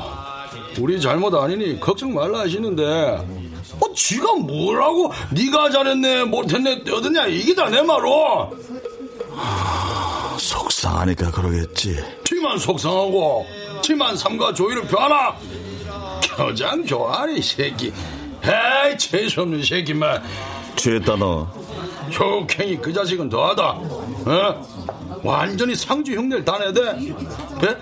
우리 0.79 0.99
잘못 0.99 1.33
아니니 1.35 1.79
걱정 1.79 2.13
말라 2.13 2.39
하시는데 2.39 3.42
어 3.79 3.93
지가 3.95 4.33
뭐라고? 4.35 5.11
네가 5.31 5.69
잘했네 5.71 6.25
못했네 6.25 6.83
떠드냐? 6.83 7.25
이게 7.27 7.53
다 7.55 7.69
내 7.69 7.81
말로. 7.81 8.51
속상하니까 10.37 11.31
그러겠지. 11.31 12.03
티만 12.23 12.57
속상하고 12.57 13.45
티만 13.81 14.15
삼가 14.17 14.53
조이를 14.53 14.83
펴나 14.87 15.35
교장 16.35 16.85
좋아하네 16.85 17.33
이 17.35 17.41
새끼. 17.41 17.93
에이 18.43 18.97
재수없는 18.97 19.63
새끼만 19.63 20.21
취했다 20.75 21.15
너. 21.15 21.47
효행이 22.19 22.77
그 22.77 22.91
자식은 22.91 23.29
더하다. 23.29 23.63
어? 23.69 25.19
완전히 25.23 25.75
상주 25.75 26.13
흉내를 26.13 26.43
다 26.43 26.57
내대 26.59 26.81
그래? 27.59 27.77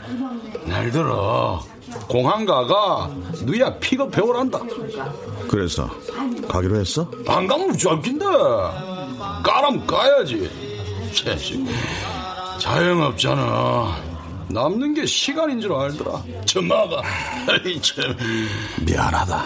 날 0.66 0.92
들어. 0.92 1.64
공항가가 2.08 3.10
누야 3.44 3.78
픽업해오란다 3.80 4.60
그래서 5.52 5.90
가기로 6.48 6.80
했어? 6.80 7.12
안 7.28 7.46
가면 7.46 7.78
쩔긴데. 7.78 8.26
까람 9.44 9.86
까야지. 9.86 10.50
자식 11.14 11.62
자영업자는 12.58 13.44
남는 14.48 14.94
게 14.94 15.06
시간인 15.06 15.60
줄 15.60 15.74
알더라. 15.74 16.24
참. 16.46 16.70
미안하다. 18.82 19.46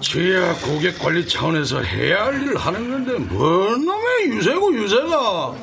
지야 0.00 0.54
고객 0.60 0.98
관리 1.00 1.26
차원에서 1.26 1.80
해야 1.80 2.26
할 2.26 2.40
일을 2.42 2.56
하는 2.56 2.90
건데 2.90 3.18
뭔 3.34 3.84
놈의 3.84 4.28
유세고 4.36 4.72
유세가. 4.76 5.54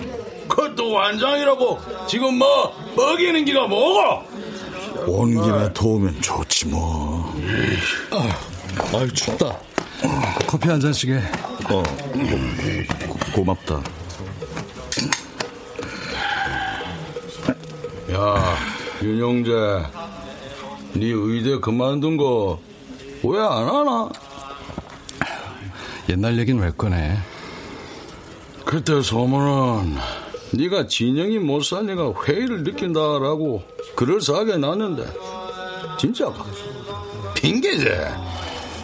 그것도 0.50 0.92
완장이라고. 0.92 1.80
지금 2.10 2.38
뭐 2.38 2.76
먹이는 2.98 3.46
기가 3.46 3.68
뭐고. 3.68 4.24
온 5.08 5.42
김에 5.42 5.72
도우면 5.74 6.22
좋지 6.22 6.68
뭐. 6.68 7.34
아, 8.12 8.38
아유 8.94 9.12
춥다. 9.14 9.58
커피 10.48 10.70
한 10.70 10.80
잔씩 10.80 11.10
해. 11.12 11.18
어, 11.70 11.84
고, 13.08 13.20
고맙다. 13.34 13.82
야 18.14 18.56
윤영재 19.02 19.52
네 20.94 21.06
의대 21.06 21.58
그만둔 21.60 22.18
거 22.18 22.60
왜 23.24 23.40
안 23.40 23.68
하나? 23.68 24.10
옛날 26.10 26.38
얘긴 26.40 26.60
왜 26.60 26.72
꺼내? 26.76 27.16
그때 28.66 29.00
소문은 29.02 29.96
네가 30.54 30.88
진영이 30.88 31.38
못 31.40 31.64
사니까 31.64 32.12
회의를 32.26 32.64
느낀다라고 32.64 33.62
그럴싸하게 33.96 34.58
났는데 34.58 35.06
진짜가 36.00 36.44
핑계제 37.36 38.10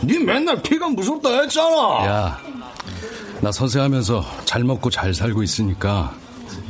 네 0.03 0.19
맨날 0.19 0.61
피가 0.61 0.89
무섭다 0.89 1.29
했잖아 1.41 2.05
야, 2.05 2.39
나 3.41 3.51
선생하면서 3.51 4.25
잘 4.45 4.63
먹고 4.63 4.89
잘 4.89 5.13
살고 5.13 5.43
있으니까 5.43 6.13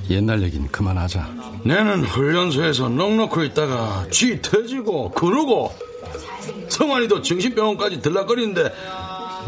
옛날 0.09 0.41
얘기는 0.41 0.65
그만하자. 0.69 1.27
내는 1.63 2.05
훈련소에서 2.05 2.87
넉넉히 2.87 3.47
있다가 3.47 4.05
쥐 4.09 4.41
터지고 4.41 5.11
그러고 5.11 5.73
성환이도 6.69 7.21
정신병원까지 7.21 8.01
들락거리는데 8.01 8.73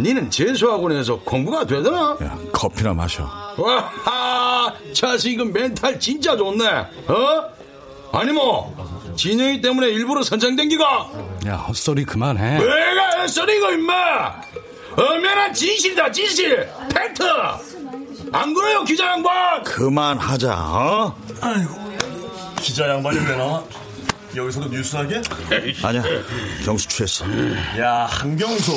니는 0.02 0.30
재수학원에서 0.30 1.20
공부가 1.20 1.66
되더나? 1.66 2.18
야, 2.24 2.38
커피나 2.52 2.94
마셔. 2.94 3.24
와하 3.58 4.74
자식 4.94 5.34
이건 5.34 5.54
멘탈 5.54 5.98
진짜 6.00 6.36
좋네 6.36 6.68
어? 6.68 7.44
아니 8.12 8.32
뭐 8.34 8.74
진영이 9.24 9.60
때문에 9.60 9.90
일부러 9.90 10.24
선장된 10.24 10.70
기가? 10.70 11.10
야, 11.46 11.56
헛소리 11.58 12.06
그만해. 12.06 12.58
왜가 12.58 13.22
헛소리고, 13.22 13.72
임마! 13.72 14.42
엄연한 14.96 15.54
진실이다, 15.54 16.10
진실! 16.10 16.70
팩트! 16.96 17.24
안 18.32 18.54
그래요, 18.54 18.82
기자 18.86 19.08
양반? 19.08 19.62
그만하자, 19.66 20.54
어? 20.54 21.18
아이고, 21.42 21.94
기자 22.62 22.88
양반이 22.88 23.20
왜 23.20 23.36
나와? 23.36 23.62
여기서도 24.34 24.70
뉴스하게? 24.70 25.22
아니야, 25.84 26.02
경수 26.64 26.88
취했어. 26.88 27.26
야, 27.78 28.08
한경수. 28.10 28.72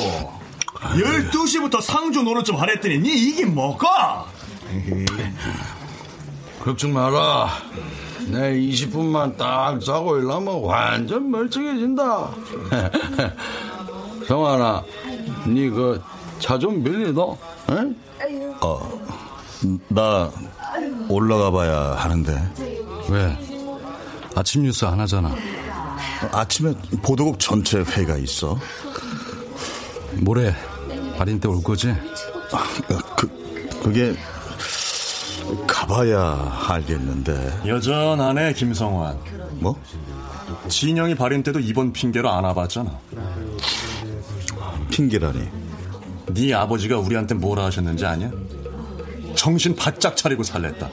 12시부터 0.73 1.81
상주 1.81 2.21
노릇 2.21 2.43
좀 2.43 2.57
하랬더니 2.57 2.97
니 2.99 3.13
이게 3.13 3.45
뭐가? 3.45 4.25
걱정 6.61 6.91
마라. 6.91 7.61
내 8.27 8.53
20분만 8.59 9.37
딱 9.37 9.79
자고 9.81 10.17
일하면 10.17 10.61
완전 10.63 11.29
멀쩡해진다. 11.29 12.29
성환아, 14.27 14.83
니 15.47 15.69
그 15.69 15.99
차 16.39 16.57
좀 16.59 16.83
빌리너? 16.83 17.37
응? 17.69 17.95
어, 18.61 19.01
나 19.87 20.29
올라가 21.09 21.51
봐야 21.51 21.95
하는데. 21.95 22.49
왜? 23.09 23.37
아침 24.35 24.63
뉴스 24.63 24.83
안 24.85 24.99
하잖아. 24.99 25.33
아침에 26.31 26.73
보도국 27.01 27.39
전체 27.39 27.79
회의가 27.79 28.17
있어. 28.17 28.57
모레 30.17 30.53
발인 31.17 31.39
때 31.39 31.47
올 31.47 31.61
거지? 31.63 31.93
그, 33.15 33.27
그게 33.83 34.15
가봐야 35.67 36.65
알겠는데. 36.67 37.61
여전하네, 37.65 38.53
김성환. 38.53 39.17
뭐? 39.59 39.79
진영이 40.67 41.15
발인 41.15 41.43
때도 41.43 41.59
이번 41.59 41.93
핑계로 41.93 42.29
안 42.31 42.43
와봤잖아. 42.43 42.91
핑계라니. 44.89 45.47
네 46.33 46.53
아버지가 46.53 46.97
우리한테 46.97 47.35
뭐라 47.35 47.65
하셨는지 47.65 48.05
아냐? 48.05 48.31
정신 49.35 49.75
바짝 49.75 50.15
차리고 50.15 50.43
살랬다. 50.43 50.89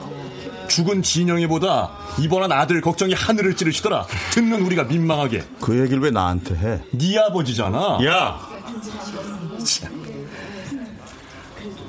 죽은 0.69 1.03
진영이보다 1.03 1.91
이번한 2.21 2.53
아들 2.53 2.81
걱정이 2.81 3.13
하늘을 3.13 3.57
찌르시더라. 3.57 4.07
듣는 4.33 4.63
우리가 4.63 4.85
민망하게. 4.85 5.45
그 5.61 5.79
얘기를 5.81 6.01
왜 6.01 6.11
나한테 6.11 6.55
해? 6.55 6.81
네 6.93 7.19
아버지잖아. 7.19 7.99
야! 8.07 8.41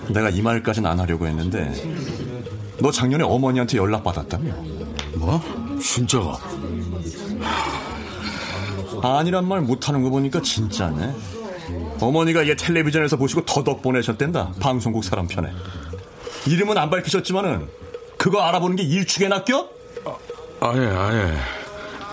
내가 0.09 0.29
이 0.29 0.41
말까지는 0.41 0.89
안 0.89 0.99
하려고 0.99 1.27
했는데 1.27 1.71
너 2.81 2.91
작년에 2.91 3.23
어머니한테 3.23 3.77
연락 3.77 4.03
받았다며? 4.03 4.51
뭐? 5.15 5.41
진짜가? 5.81 6.37
아니란 9.03 9.47
말 9.47 9.61
못하는 9.61 10.01
거 10.03 10.09
보니까 10.09 10.41
진짜네. 10.41 11.13
어머니가 11.99 12.47
얘 12.47 12.55
텔레비전에서 12.55 13.17
보시고 13.17 13.45
더덕 13.45 13.81
보내셨댄다. 13.81 14.53
방송국 14.59 15.03
사람 15.03 15.27
편에. 15.27 15.51
이름은 16.47 16.77
안 16.77 16.89
밝히셨지만은 16.89 17.67
그거 18.17 18.41
알아보는 18.41 18.75
게 18.75 18.83
일축에 18.83 19.27
낚여? 19.27 19.69
아예 20.61 20.85
아예. 20.87 21.37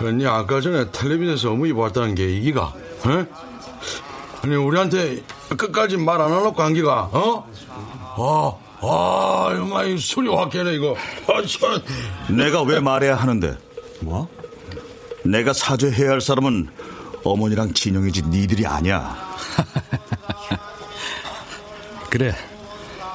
아니 0.07 0.27
아까 0.27 0.61
전에 0.61 0.91
텔레비전에서 0.93 1.53
어머니 1.53 1.73
봤다는 1.73 2.15
게 2.15 2.31
이기가? 2.37 2.73
에? 3.07 3.27
아니 4.43 4.55
우리한테 4.57 5.23
끝까지 5.57 5.97
말 5.97 6.21
안 6.21 6.33
하놓고 6.33 6.63
한 6.63 6.75
기가? 6.75 7.09
어? 7.13 7.47
아, 8.21 8.53
아, 8.81 9.53
정말 9.57 9.89
이 9.89 9.99
소리 9.99 10.29
확 10.29 10.51
깨네 10.51 10.75
이거. 10.75 10.97
아, 11.27 11.43
참. 11.47 12.37
내가 12.37 12.63
왜 12.63 12.81
말해야 12.81 13.17
하는데? 13.17 13.57
뭐? 14.01 14.29
내가 15.25 15.53
사죄해야 15.53 16.11
할 16.11 16.21
사람은 16.21 16.69
어머니랑 17.25 17.75
진영이지 17.75 18.23
니들이 18.23 18.67
아니야. 18.67 19.17
그래. 22.11 22.35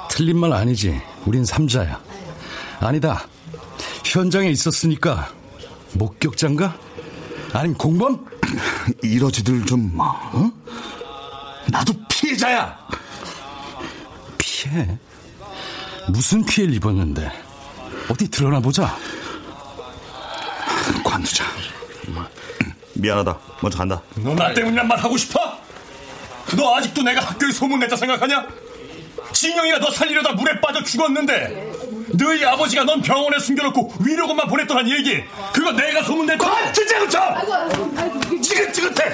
틀린 0.09 0.37
말 0.37 0.51
아니지. 0.53 1.01
우린 1.25 1.45
삼자야. 1.45 1.99
아니다. 2.79 3.25
현장에 4.03 4.49
있었으니까 4.49 5.31
목격자인가? 5.93 6.75
아니면 7.53 7.77
공범? 7.77 8.25
이러지들 9.01 9.65
좀 9.65 9.97
어? 9.99 10.51
나도 11.71 11.93
피해자야. 12.09 12.77
피해? 14.37 14.97
무슨 16.09 16.45
피해를 16.45 16.73
입었는데? 16.75 17.31
어디 18.09 18.29
드러나 18.29 18.59
보자. 18.59 18.95
관두자. 21.03 21.45
미안하다. 22.95 23.37
먼저 23.61 23.77
간다. 23.77 24.01
너 24.15 24.33
나 24.35 24.53
때문이란 24.53 24.87
말 24.87 24.97
하고 24.99 25.17
싶어? 25.17 25.39
너 26.55 26.75
아직도 26.75 27.01
내가 27.01 27.21
학교에 27.21 27.51
소문냈다 27.51 27.95
생각하냐? 27.95 28.45
진영이가 29.31 29.79
너 29.79 29.89
살리려다 29.89 30.33
물에 30.33 30.59
빠져 30.61 30.83
죽었는데 30.83 31.71
너희 32.19 32.45
아버지가 32.45 32.83
넌 32.83 33.01
병원에 33.01 33.39
숨겨놓고 33.39 33.95
위로금만 34.05 34.47
보냈더란 34.47 34.87
얘기 34.89 35.23
그거 35.51 35.71
내가 35.71 36.03
소문냈다 36.03 36.45
관두자 36.45 36.99
그쳐! 36.99 37.19
지긋지긋해! 38.41 39.05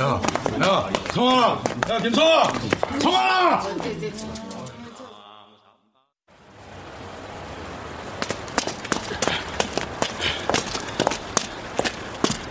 야, 0.00 0.20
야, 0.64 0.90
성환아, 1.12 1.60
야, 1.90 1.98
김성아, 1.98 2.52
성환아! 3.00 3.62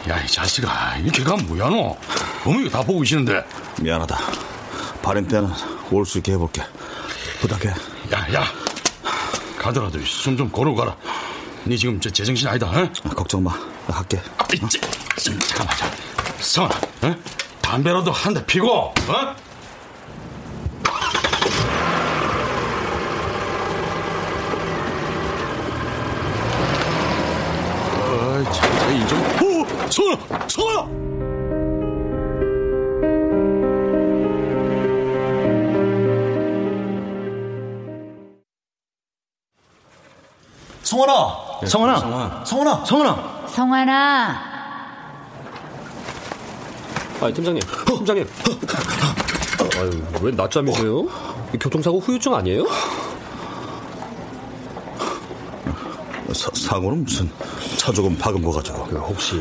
야, 0.10 0.22
이 0.22 0.28
자식아, 0.28 0.98
이렇게 0.98 1.24
가면 1.24 1.48
뭐야, 1.48 1.70
너? 1.70 1.96
어머니가 2.46 2.78
다 2.80 2.84
보고 2.86 3.00
계시는데. 3.00 3.44
미안하다. 3.82 4.18
발인 5.02 5.28
때는 5.28 5.50
올 5.92 6.06
수 6.06 6.18
있게 6.18 6.34
해볼게. 6.34 6.62
부탁해. 7.40 7.70
야, 8.14 8.34
야. 8.34 8.46
가더라도 9.58 10.00
숨좀 10.04 10.50
고르고 10.50 10.76
가라. 10.76 10.96
니 11.66 11.78
지금 11.78 12.00
제, 12.02 12.10
제정신 12.12 12.48
아니다, 12.50 12.68
어? 12.68 12.90
걱정 13.16 13.44
마. 13.44 13.52
나 13.88 13.98
할게. 13.98 14.22
아, 14.38 14.46
이제, 14.54 14.80
잠깐만, 15.18 15.78
자. 15.78 15.90
성아, 16.40 16.70
어? 17.04 17.16
담배라도 17.62 18.12
한 18.12 18.34
대 18.34 18.46
피고, 18.46 18.94
어? 19.08 19.36
어이 28.44 28.54
참 28.54 28.96
이좀 28.96 29.20
오! 29.42 29.54
성아! 29.90 30.88
성아! 40.84 41.66
성환아! 41.66 42.00
성환아! 42.00 42.46
성환아! 42.46 42.86
성환아! 42.86 43.48
성환아. 43.48 44.54
아, 47.22 47.32
팀장님, 47.32 47.62
팀장님. 47.88 48.28
아유, 49.78 50.04
왜 50.22 50.32
낮잠이세요? 50.32 51.08
이 51.54 51.58
교통사고 51.58 52.00
후유증 52.00 52.36
아니에요? 52.36 52.66
사, 56.34 56.50
사고는 56.54 57.04
무슨 57.04 57.30
차 57.78 57.92
조금 57.92 58.18
박은 58.18 58.42
거 58.42 58.52
가지고. 58.52 58.86
그 58.86 58.98
혹시 58.98 59.36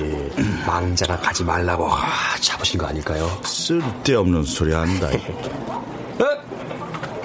망자가 0.66 1.16
가지 1.18 1.44
말라고 1.44 1.92
아, 1.92 2.36
잡으신 2.40 2.78
거 2.78 2.86
아닐까요? 2.86 3.28
쓸데없는 3.44 4.44
소리 4.44 4.72
한다. 4.72 5.08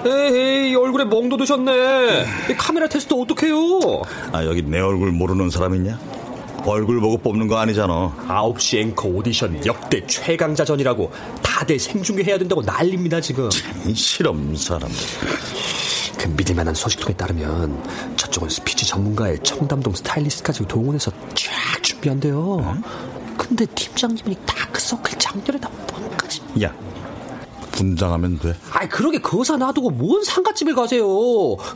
에이, 0.05 0.73
얼굴에 0.75 1.05
멍도 1.05 1.37
드셨네. 1.37 2.25
이 2.51 2.53
카메라 2.55 2.87
테스트 2.87 3.13
어떡해요? 3.13 4.01
아, 4.31 4.45
여기 4.45 4.61
내 4.61 4.79
얼굴 4.79 5.11
모르는 5.11 5.49
사람 5.49 5.75
있냐? 5.75 5.99
얼굴 6.65 6.99
보고 6.99 7.17
뽑는 7.17 7.47
거 7.47 7.57
아니잖아. 7.57 8.13
9시 8.27 8.79
앵커 8.79 9.07
오디션 9.07 9.65
역대 9.65 10.05
최강자전이라고 10.05 11.11
다들 11.41 11.79
생중계해야 11.79 12.37
된다고 12.37 12.61
난립니다, 12.61 13.19
지금. 13.21 13.49
이 13.85 13.93
실험 13.93 14.55
사람. 14.55 14.89
그 16.17 16.27
믿을 16.29 16.55
만한 16.55 16.73
소식통에 16.73 17.15
따르면 17.15 18.15
저쪽은 18.27 18.49
스피치 18.49 18.85
전문가에 18.85 19.39
청담동 19.43 19.93
스타일리스트까지 19.93 20.65
동원해서 20.67 21.11
쫙 21.33 21.81
준비한대요. 21.81 22.77
근데 23.37 23.65
팀장님이 23.67 24.37
다크서클 24.45 25.17
작렬에다 25.17 25.69
뭔가지. 25.91 26.41
야, 26.61 26.73
분장하면 27.71 28.39
돼. 28.39 28.55
아이 28.71 28.89
그러게 28.89 29.19
거사 29.19 29.55
놔두고 29.55 29.91
뭔 29.91 30.23
상가집을 30.23 30.75
가세요. 30.75 31.05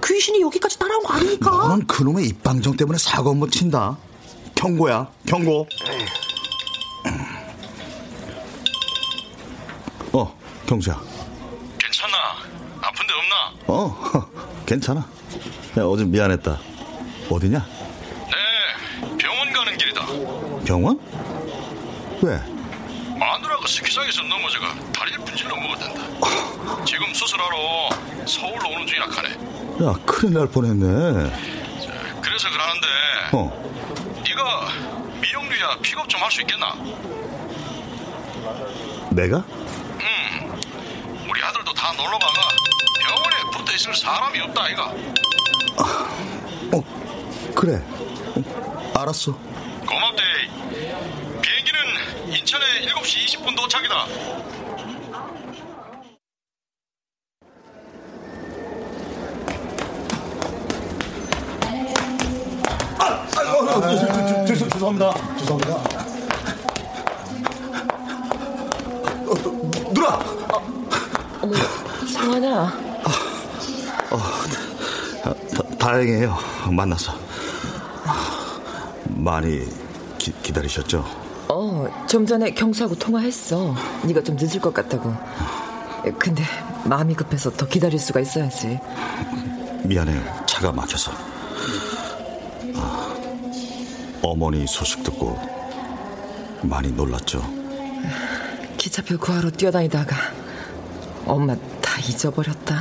귀신이 0.05 0.41
여기까지 0.41 0.77
따라온 0.77 1.03
거 1.03 1.13
아닙니까? 1.13 1.49
너는 1.51 1.87
그놈의 1.87 2.25
입방정 2.27 2.75
때문에 2.75 2.97
사고 2.97 3.29
한번 3.31 3.49
친다. 3.49 3.97
경고야, 4.55 5.07
경고. 5.25 5.65
어, 10.13 10.37
경수야. 10.65 10.99
괜찮아. 11.79 12.17
아픈 12.81 13.07
데 13.07 13.13
없나? 13.13 13.53
어, 13.67 14.25
괜찮아. 14.65 15.07
야, 15.77 15.83
어제 15.83 16.03
미안했다. 16.03 16.59
어디냐? 17.29 17.65
네, 18.27 19.17
병원 19.17 19.53
가는 19.53 19.77
길이다. 19.77 20.05
병원? 20.65 20.99
왜? 22.21 22.37
마누라가 23.17 23.65
스키장에서 23.67 24.23
넘어져가 24.23 24.73
다리를 24.93 25.19
분질러 25.23 25.55
먹었단다. 25.55 26.83
지금 26.85 27.13
수술하러 27.13 27.89
서울로 28.25 28.69
오는 28.69 28.85
중이라 28.85 29.05
카네. 29.07 29.29
야, 29.29 29.93
큰일 30.05 30.33
날 30.33 30.47
뻔했네. 30.47 31.31
그래서 32.21 32.49
그러는데 32.49 32.87
어, 33.33 34.21
네가 34.27 34.67
미영류야 35.21 35.77
픽업 35.81 36.07
좀 36.09 36.21
할 36.21 36.31
수 36.31 36.41
있겠나? 36.41 36.73
내가? 39.11 39.37
응. 39.37 40.59
우리 41.29 41.41
아들도 41.43 41.73
다 41.73 41.91
놀러 41.93 42.17
가가 42.19 42.41
병원에 43.07 43.35
붙어 43.57 43.73
있을 43.73 43.93
사람이 43.95 44.39
없다 44.41 44.63
아이가. 44.63 44.93
그래. 47.61 47.75
어, 47.75 48.99
알았어. 48.99 49.37
고맙대. 49.87 50.23
비행기는 51.41 52.35
인천에 52.35 52.65
7시 52.87 53.37
20분 53.37 53.55
도착이다. 53.55 53.95
아, 62.97 63.27
아, 63.77 64.45
죄송, 64.47 64.69
죄송합니다. 64.69 65.13
죄송합니다. 65.37 65.75
어, 69.27 69.33
누나! 69.93 70.19
어머, 71.41 71.53
성환아. 72.11 72.91
어, 74.11 74.17
다, 74.17 74.70
다 75.77 75.95
행이에요. 75.95 76.37
만나서. 76.71 77.13
많이 79.07 79.67
기, 80.17 80.31
기다리셨죠? 80.41 81.05
어, 81.49 82.05
좀 82.07 82.25
전에 82.25 82.51
경수하고 82.53 82.95
통화했어. 82.95 83.75
네가 84.05 84.23
좀 84.23 84.35
늦을 84.35 84.59
것 84.59 84.73
같다고. 84.73 85.13
근데 86.17 86.43
마음이 86.85 87.13
급해서 87.13 87.51
더 87.51 87.67
기다릴 87.67 87.99
수가 87.99 88.19
있어야지. 88.19 88.79
미안해요. 89.83 90.21
차가 90.47 90.71
막혀서. 90.71 91.11
아, 92.75 93.15
어머니 94.23 94.65
소식 94.65 95.03
듣고 95.03 95.39
많이 96.63 96.91
놀랐죠? 96.91 97.43
기차표 98.77 99.17
구하러 99.19 99.51
뛰어다니다가 99.51 100.15
엄마 101.25 101.55
다 101.55 101.99
잊어버렸다. 101.99 102.80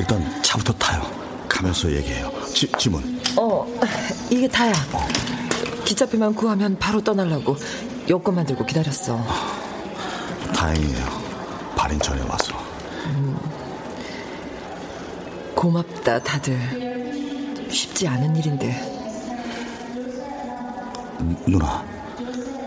일단 0.00 0.42
차부터 0.42 0.72
타요. 0.74 1.02
가면서 1.46 1.92
얘기해요. 1.92 2.32
지, 2.54 2.66
지문. 2.78 3.20
어, 3.36 3.66
이게 4.30 4.48
다야. 4.48 4.72
기차표만 5.84 6.34
구하면 6.34 6.78
바로 6.78 7.04
떠나려고 7.04 7.54
여권만 8.08 8.46
들고 8.46 8.64
기다렸어. 8.64 9.22
다행이에요. 10.54 11.06
발인 11.76 11.98
전에 12.00 12.22
와서. 12.22 12.54
음, 13.08 13.38
고맙다, 15.54 16.22
다들. 16.22 17.68
쉽지 17.70 18.08
않은 18.08 18.34
일인데. 18.36 18.70
누나. 21.46 21.84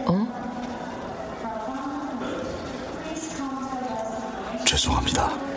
어? 0.05 0.27
죄송합니다. 4.67 5.52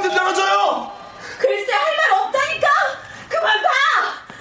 문 0.00 0.10
좀 0.10 0.16
열어줘요! 0.16 0.92
글쎄 1.38 1.72
할 1.72 1.96
말 1.96 2.20
없다니까. 2.20 2.68
그만 3.28 3.62
봐. 3.62 3.68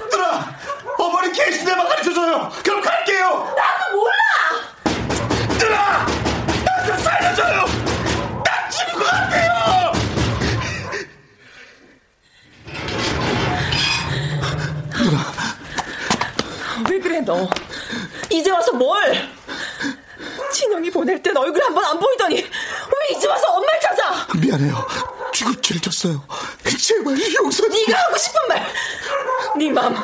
누나! 0.09 0.55
어머니 0.97 1.31
계시대만 1.31 1.87
가르쳐줘요! 1.87 2.51
그럼 2.63 2.81
갈게요! 2.81 3.53
나도 3.57 3.95
몰라. 3.95 4.13
누나! 5.59 6.05
나 6.65 6.85
좀 6.85 6.97
살려줘요! 6.97 7.65
나 8.43 8.69
죽을 8.69 8.93
것 8.93 9.05
같아요! 9.05 9.91
왜 16.89 16.99
그래, 16.99 17.19
너? 17.21 17.47
이제 18.29 18.49
와서 18.51 18.71
뭘? 18.73 19.29
진영이 20.51 20.89
보낼 20.91 21.21
땐 21.21 21.35
얼굴 21.37 21.63
한 21.63 21.73
번 21.73 21.83
안 21.85 21.99
보이더니 21.99 22.35
왜 22.37 23.15
이제 23.15 23.27
와서 23.27 23.51
엄마를 23.51 23.79
찾아? 23.79 24.27
미안해요. 24.39 24.85
죄를 25.69 25.81
졌어요. 25.81 26.23
제발 26.79 27.15
용서. 27.35 27.67
네가 27.67 27.97
하고 27.97 28.17
싶은 28.17 28.39
말. 28.47 28.65
네 29.57 29.69
맘. 29.69 29.95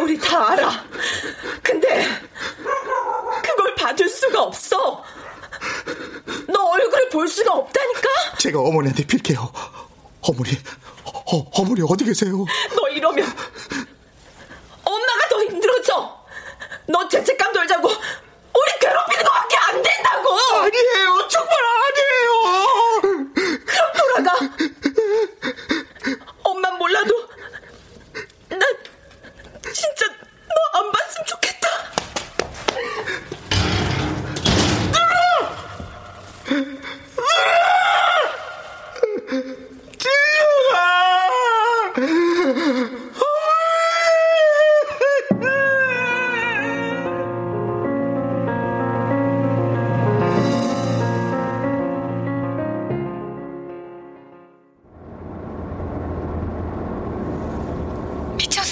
우리 0.00 0.18
다 0.20 0.50
알아. 0.52 0.84
근데 1.62 2.06
그걸 3.42 3.74
받을 3.76 4.08
수가 4.08 4.42
없어. 4.42 5.02
너 6.48 6.62
얼굴을 6.64 7.08
볼 7.08 7.26
수가 7.28 7.54
없다니까. 7.54 8.36
제가 8.38 8.60
어머니한테 8.60 9.06
빌게요. 9.06 9.50
어머니, 10.20 10.50
어, 11.04 11.50
어머니 11.54 11.80
어디 11.88 12.04
계세요? 12.04 12.44
너 12.76 12.85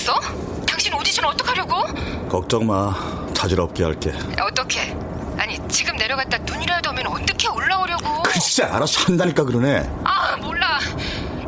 미쳤어? 0.05 0.21
당신 0.67 0.93
오디션 0.95 1.25
어떡하려고? 1.25 1.83
걱정 2.29 2.67
마. 2.67 2.95
자질 3.33 3.61
없게 3.61 3.85
할게. 3.85 4.13
어떻게? 4.41 4.95
아니 5.39 5.59
지금 5.69 5.97
내려갔다 5.97 6.39
눈이라도 6.39 6.91
오면 6.91 7.07
어떻게 7.07 7.49
올라오려고? 7.49 8.23
글쎄, 8.23 8.65
알아서 8.65 9.01
한다니까 9.07 9.45
그러네. 9.45 9.91
아 10.05 10.37
몰라. 10.37 10.79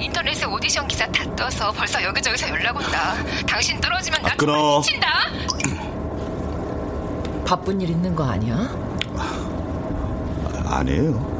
인터넷에 0.00 0.46
오디션 0.46 0.88
기사 0.88 1.06
다 1.12 1.24
떠서 1.36 1.70
벌써 1.72 2.02
여기저기서 2.02 2.48
연락 2.48 2.76
온다. 2.76 3.14
당신 3.46 3.78
떨어지면 3.80 4.22
나 4.22 4.34
끊어. 4.36 4.78
미친다. 4.78 5.08
바쁜 7.46 7.80
일 7.80 7.90
있는 7.90 8.14
거 8.16 8.24
아니야? 8.24 8.56
아니에요. 10.68 11.36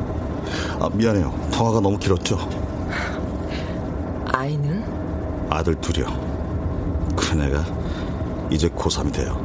아, 0.81 0.89
미안해요. 0.93 1.49
통화가 1.53 1.81
너무 1.81 1.99
길었죠. 1.99 2.39
아이는? 4.33 4.85
아들 5.51 5.75
둘이요. 5.81 6.36
큰 7.27 7.43
애가 7.43 7.65
이제 8.51 8.69
고3이 8.69 9.13
돼요. 9.13 9.37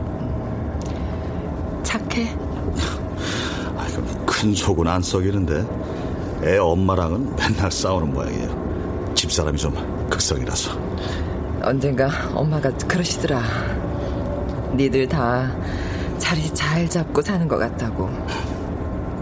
착해? 1.82 2.30
아이고, 3.76 4.04
큰 4.26 4.54
속은 4.54 4.88
안 4.88 5.02
썩이는데 5.02 5.66
애 6.44 6.58
엄마랑은 6.58 7.36
맨날 7.36 7.72
싸우는 7.72 8.14
모양이에요. 8.14 9.14
집사람이 9.16 9.58
좀 9.58 10.08
극성이라서. 10.12 10.78
언젠가 11.64 12.10
엄마가 12.36 12.70
그러시더라. 12.88 13.42
니들 14.76 15.08
다 15.08 15.52
자리 16.20 16.54
잘 16.54 16.88
잡고 16.88 17.24
사는 17.24 17.48
것 17.48 17.58
같다고. 17.58 18.10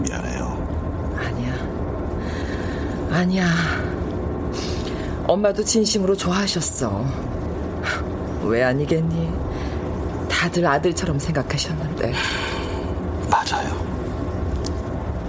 미안해요. 0.06 1.16
아니야. 1.16 1.54
아니야. 3.10 3.46
엄마도 5.26 5.64
진심으로 5.64 6.14
좋아하셨어. 6.14 7.29
왜 8.50 8.64
아니겠니? 8.64 9.32
다들 10.28 10.66
아들처럼 10.66 11.18
생각하셨는데. 11.18 12.12
맞아요. 13.30 13.70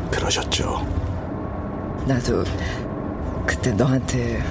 그러셨죠. 0.10 0.86
나도 2.08 2.44
그때 3.46 3.72
너한테 3.72 4.42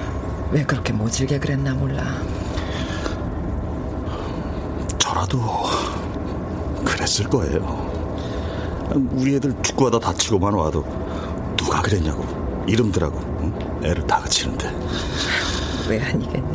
왜 0.51 0.63
그렇게 0.63 0.93
모질게 0.93 1.39
그랬나 1.39 1.73
몰라. 1.73 2.03
저라도 4.97 5.39
그랬을 6.85 7.27
거예요. 7.29 7.91
우리 9.11 9.35
애들 9.35 9.53
축구하다 9.61 9.99
다치고만 9.99 10.53
와도 10.53 10.83
누가 11.57 11.81
그랬냐고 11.81 12.25
이름들하고 12.67 13.17
응? 13.41 13.53
애를 13.83 14.05
다 14.05 14.19
그치는데 14.21 14.73
왜 15.89 16.01
아니겠니 16.01 16.50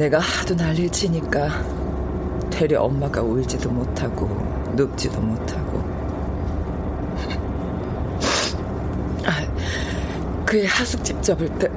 내가 0.00 0.18
하도 0.18 0.54
난리를 0.54 0.88
치니까 0.88 1.50
되려 2.48 2.80
엄마가 2.84 3.20
울지도 3.20 3.70
못하고 3.70 4.28
눕지도 4.74 5.20
못하고 5.20 5.78
아, 9.26 10.44
그의 10.46 10.66
하숙집 10.66 11.22
접을 11.22 11.50
때 11.58 11.68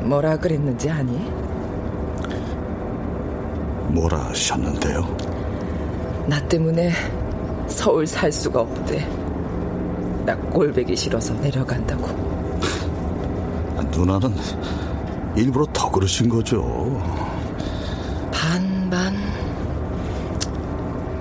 뭐라 0.00 0.38
그랬는지 0.38 0.88
아니? 0.88 1.18
뭐라 3.88 4.18
하셨는데요? 4.28 5.04
나 6.26 6.40
때문에 6.48 6.92
서울 7.66 8.06
살 8.06 8.32
수가 8.32 8.62
없대. 8.62 9.06
나 10.24 10.34
꼴배기 10.34 10.96
싫어서 10.96 11.34
내려간다고. 11.34 12.06
누나는 13.94 14.34
일부러 15.34 15.66
더 15.72 15.90
그러신 15.90 16.28
거죠. 16.28 16.62
반반. 18.32 19.14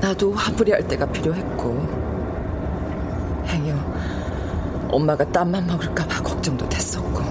나도 0.01 0.33
화풀이 0.33 0.71
할 0.71 0.87
때가 0.87 1.05
필요했고. 1.05 2.11
행여 3.45 3.75
엄마가 4.89 5.23
땀만 5.31 5.65
먹을까 5.65 6.05
봐 6.07 6.21
걱정도 6.21 6.67
됐었고. 6.67 7.21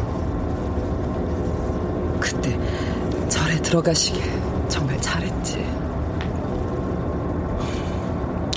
그때 2.19 2.59
절에 3.29 3.57
들어가시길 3.61 4.23
정말 4.69 4.99
잘했지. 5.01 5.59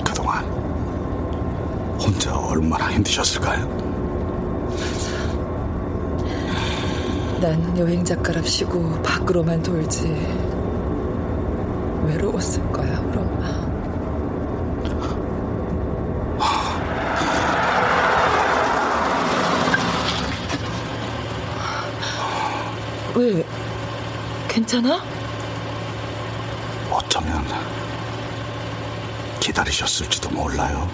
그동안 0.04 0.44
혼자 2.00 2.34
얼마나 2.34 2.90
힘드셨을까요? 2.90 3.83
난 7.40 7.76
여행 7.78 8.04
작가랍시고 8.04 9.02
밖으로만 9.02 9.62
돌지. 9.62 10.04
외로웠을 12.06 12.70
거야, 12.72 12.98
엄마. 12.98 13.64
왜? 23.14 23.44
괜찮아? 24.48 25.04
어쩌면 26.90 27.44
기다리셨을지도 29.38 30.30
몰라요. 30.30 30.88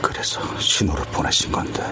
그래서 0.00 0.40
신호를 0.60 1.04
보내신 1.06 1.50
건데. 1.50 1.82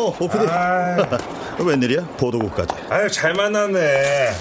어, 0.00 0.16
오피디. 0.18 0.46
웬일이야? 1.62 2.02
보도국까지. 2.16 2.74
아유, 2.88 3.10
잘 3.10 3.34
만났네. 3.34 3.78
야, 3.78 4.32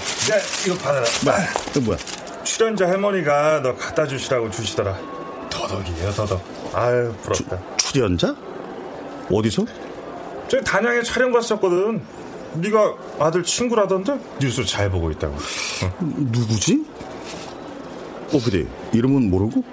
이거 0.65 0.75
받아라. 0.77 1.05
뭐야? 1.25 1.47
또 1.73 1.81
뭐야? 1.81 1.97
출연자 2.43 2.87
할머니가 2.87 3.61
너 3.61 3.75
갖다 3.75 4.07
주시라고 4.07 4.49
주시더라. 4.49 4.97
더덕이에요, 5.49 6.11
더덕. 6.11 6.41
아유, 6.73 7.13
부럽다. 7.23 7.59
출연자? 7.77 8.33
어디서? 9.31 9.65
저기 10.47 10.63
단양에 10.63 11.03
촬영 11.03 11.31
갔었거든. 11.31 12.01
네가 12.53 12.95
아들 13.19 13.43
친구라던데? 13.43 14.17
뉴스 14.39 14.65
잘 14.65 14.89
보고 14.89 15.11
있다고. 15.11 15.35
누구지? 15.99 16.85
오피디, 18.33 18.67
이름은 18.93 19.29
모르고? 19.29 19.63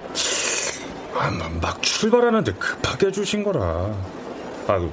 아, 1.15 1.31
막 1.61 1.81
출발하는데 1.81 2.53
급하게 2.53 3.11
주신 3.11 3.43
거라. 3.43 3.61
아, 4.67 4.89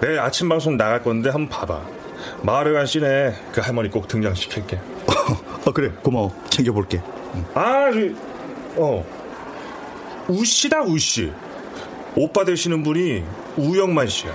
내일 0.00 0.20
아침 0.20 0.48
방송 0.48 0.76
나갈 0.76 1.02
건데 1.02 1.30
한번 1.30 1.48
봐봐. 1.48 1.80
마을에 2.42 2.72
간 2.72 2.86
씬에 2.86 3.34
그 3.52 3.60
할머니 3.60 3.90
꼭 3.90 4.08
등장시킬게. 4.08 4.78
아, 5.66 5.70
그래, 5.72 5.90
고마워. 6.02 6.32
챙겨볼게. 6.48 7.00
아, 7.54 7.90
저, 7.92 7.98
어. 8.76 9.04
우씨다, 10.28 10.82
우씨. 10.82 11.32
오빠 12.14 12.44
되시는 12.44 12.82
분이 12.82 13.24
우영만 13.56 14.08
씨야. 14.08 14.32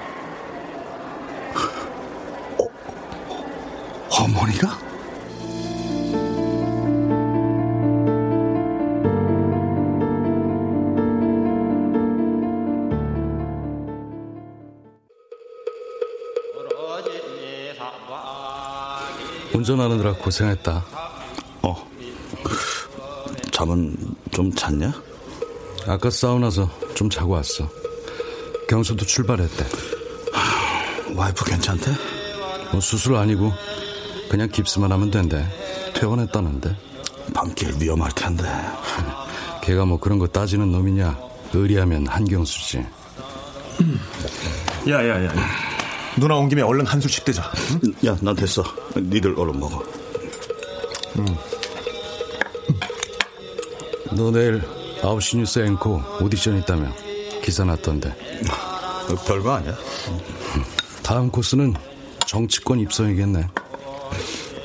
어머니가? 4.20 4.81
운전하느라 19.72 20.14
고생했다. 20.14 20.84
어. 21.62 21.90
잠은 23.52 23.96
좀 24.32 24.52
잤냐? 24.54 24.92
아까 25.88 26.10
사우나서 26.10 26.70
좀 26.94 27.10
자고 27.10 27.34
왔어. 27.34 27.70
경수도 28.68 29.06
출발했대. 29.06 29.66
와이프 31.16 31.46
괜찮대? 31.46 31.92
뭐 32.72 32.82
수술 32.82 33.16
아니고 33.16 33.54
그냥 34.30 34.50
깁스만 34.50 34.92
하면 34.92 35.10
된대. 35.10 35.46
퇴원했다는데. 35.94 36.76
밤길 37.34 37.76
위험할 37.80 38.12
텐데. 38.12 38.44
걔가 39.64 39.86
뭐 39.86 40.00
그런 40.00 40.20
거 40.20 40.28
따지는 40.28 40.72
놈이냐? 40.72 41.18
의리하면 41.54 42.08
한경수지. 42.08 42.86
야야야. 44.88 45.32
누나 46.18 46.36
온 46.36 46.50
김에 46.50 46.62
얼른 46.62 46.86
한 46.86 47.00
술씩 47.00 47.26
뜨자. 47.26 47.52
응? 47.84 47.94
야, 48.06 48.18
난 48.22 48.36
됐어. 48.36 48.64
니들 48.96 49.38
얼른 49.38 49.60
먹어. 49.60 49.84
응. 51.18 51.26
너 54.16 54.30
내일 54.32 54.62
9시 55.02 55.38
뉴스 55.38 55.60
앵커 55.60 56.04
오디션 56.22 56.58
있다며 56.60 56.92
기사 57.44 57.64
났던데. 57.64 58.14
별거 59.26 59.54
아니야. 59.54 59.76
다음 61.04 61.30
코스는 61.32 61.74
정치권 62.28 62.80
입성이겠네. 62.82 63.48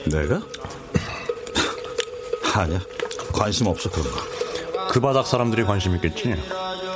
내가? 0.07 0.43
아니야. 2.55 2.81
관심 3.33 3.67
없어 3.67 3.91
그런 3.91 4.07
거. 4.11 4.21
그 4.91 5.01
바닥 5.01 5.27
사람들이 5.27 5.65
관심 5.65 5.95
있겠지. 5.97 6.35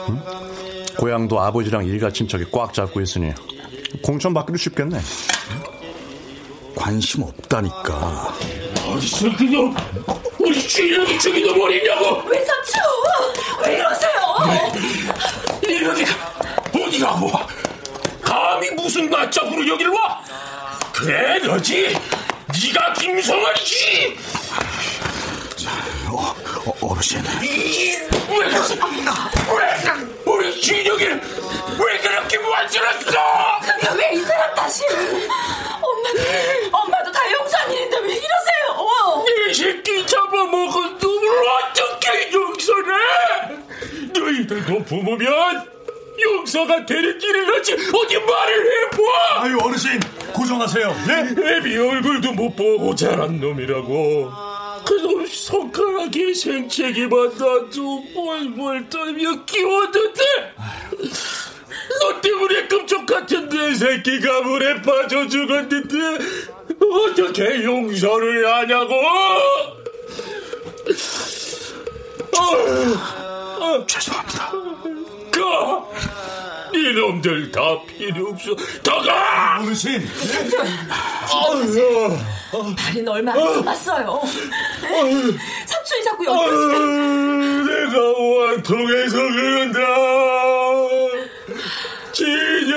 응? 0.08 0.22
고향도 0.98 1.40
아버지랑 1.40 1.84
일가 1.86 2.10
친척이 2.10 2.46
꽉 2.52 2.74
잡고 2.74 3.00
있으니 3.00 3.32
공천 4.02 4.32
받기도 4.32 4.56
쉽겠네. 4.56 5.00
관심 6.76 7.22
없다니까. 7.24 8.34
어디서 8.86 9.36
그거 9.36 9.74
우리 10.38 10.66
주인을 10.66 11.18
죽이도 11.18 11.54
버리냐고. 11.54 12.22
왜 12.28 12.44
삼촌? 12.44 12.82
왜 13.64 13.74
이러세요? 13.76 14.10
이러기가 15.62 16.14
어디가 16.74 17.12
뭐? 17.16 17.46
감히 18.22 18.70
무슨 18.70 19.10
낯짝으로 19.10 19.66
여기를 19.68 19.92
와? 19.92 20.22
그래 20.92 21.38
너지? 21.40 21.94
네가 22.52 22.92
김성환이지? 22.94 24.16
어, 26.08 26.34
어, 26.66 26.74
어르신. 26.88 27.22
왜? 27.40 28.08
왜 28.38 28.50
우리 30.24 30.60
주인영이를 30.60 31.20
왜 31.78 31.98
그렇게 31.98 32.38
만들었어? 32.38 33.18
왜 33.96 34.12
이 34.14 34.20
사람 34.22 34.54
다시? 34.54 34.84
엄마는 34.86 36.74
엄마도 36.74 37.12
다 37.12 37.20
용산인인데 37.32 37.98
왜 37.98 38.06
이러세요? 38.14 39.24
이 39.50 39.54
새끼 39.54 40.06
잡아먹은 40.06 40.98
놈을 40.98 41.28
어떻게 41.48 42.32
용서해? 42.32 43.60
너희들도 44.12 44.84
부모면 44.84 45.68
용서가 46.20 46.84
되는 46.86 47.18
길을 47.18 47.54
하지 47.56 47.72
어디 47.74 48.18
말을 48.18 48.72
해봐 48.84 49.42
아유 49.42 49.58
어르신 49.62 49.98
고정하세요 50.34 50.94
네? 51.06 51.56
애비 51.56 51.78
얼굴도 51.78 52.32
못 52.32 52.54
보고 52.54 52.94
자란 52.94 53.40
놈이라고 53.40 54.30
그놈 54.84 55.26
손가락이 55.26 56.34
생채기만 56.34 57.30
나도 57.38 58.04
뻘뻘 58.14 58.88
떨며 58.90 59.44
키웠는데 59.46 60.22
너 61.98 62.20
때문에 62.20 62.68
금쪽 62.68 63.04
같은 63.06 63.48
내 63.48 63.74
새끼가 63.74 64.42
물에 64.42 64.80
빠져 64.82 65.26
죽었는데 65.26 65.96
어떻게 66.80 67.64
용서를 67.64 68.46
하냐고 68.52 68.94
어, 72.38 73.86
죄송합니다. 73.86 74.50
그 75.30 75.40
이놈들 76.78 77.50
다 77.50 77.60
필요 77.86 78.28
없어. 78.28 78.54
다가! 78.82 79.60
어르신! 79.60 80.08
다리는 82.76 83.08
얼마 83.08 83.32
안 83.32 83.38
남았어요. 83.38 84.22
삼촌이 85.66 86.04
자꾸 86.04 86.24
여기 86.26 86.50
내가 87.68 88.00
원통해서 88.00 89.16
그런다. 89.16 89.78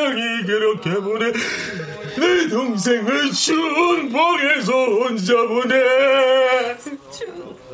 진영이 0.03 0.43
그렇게 0.45 0.93
보내. 0.95 1.31
내 2.17 2.47
동생을 2.49 3.31
춘봉에서 3.31 4.71
혼자 4.73 5.33
보내. 5.47 6.75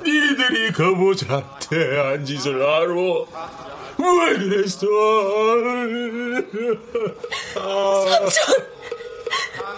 니들이 0.06 0.72
거보자한테 0.74 1.98
한 1.98 2.26
짓을 2.26 2.62
알아. 2.62 2.94
왜 3.98 4.38
그랬어? 4.38 4.86
삼촌! 8.08 8.70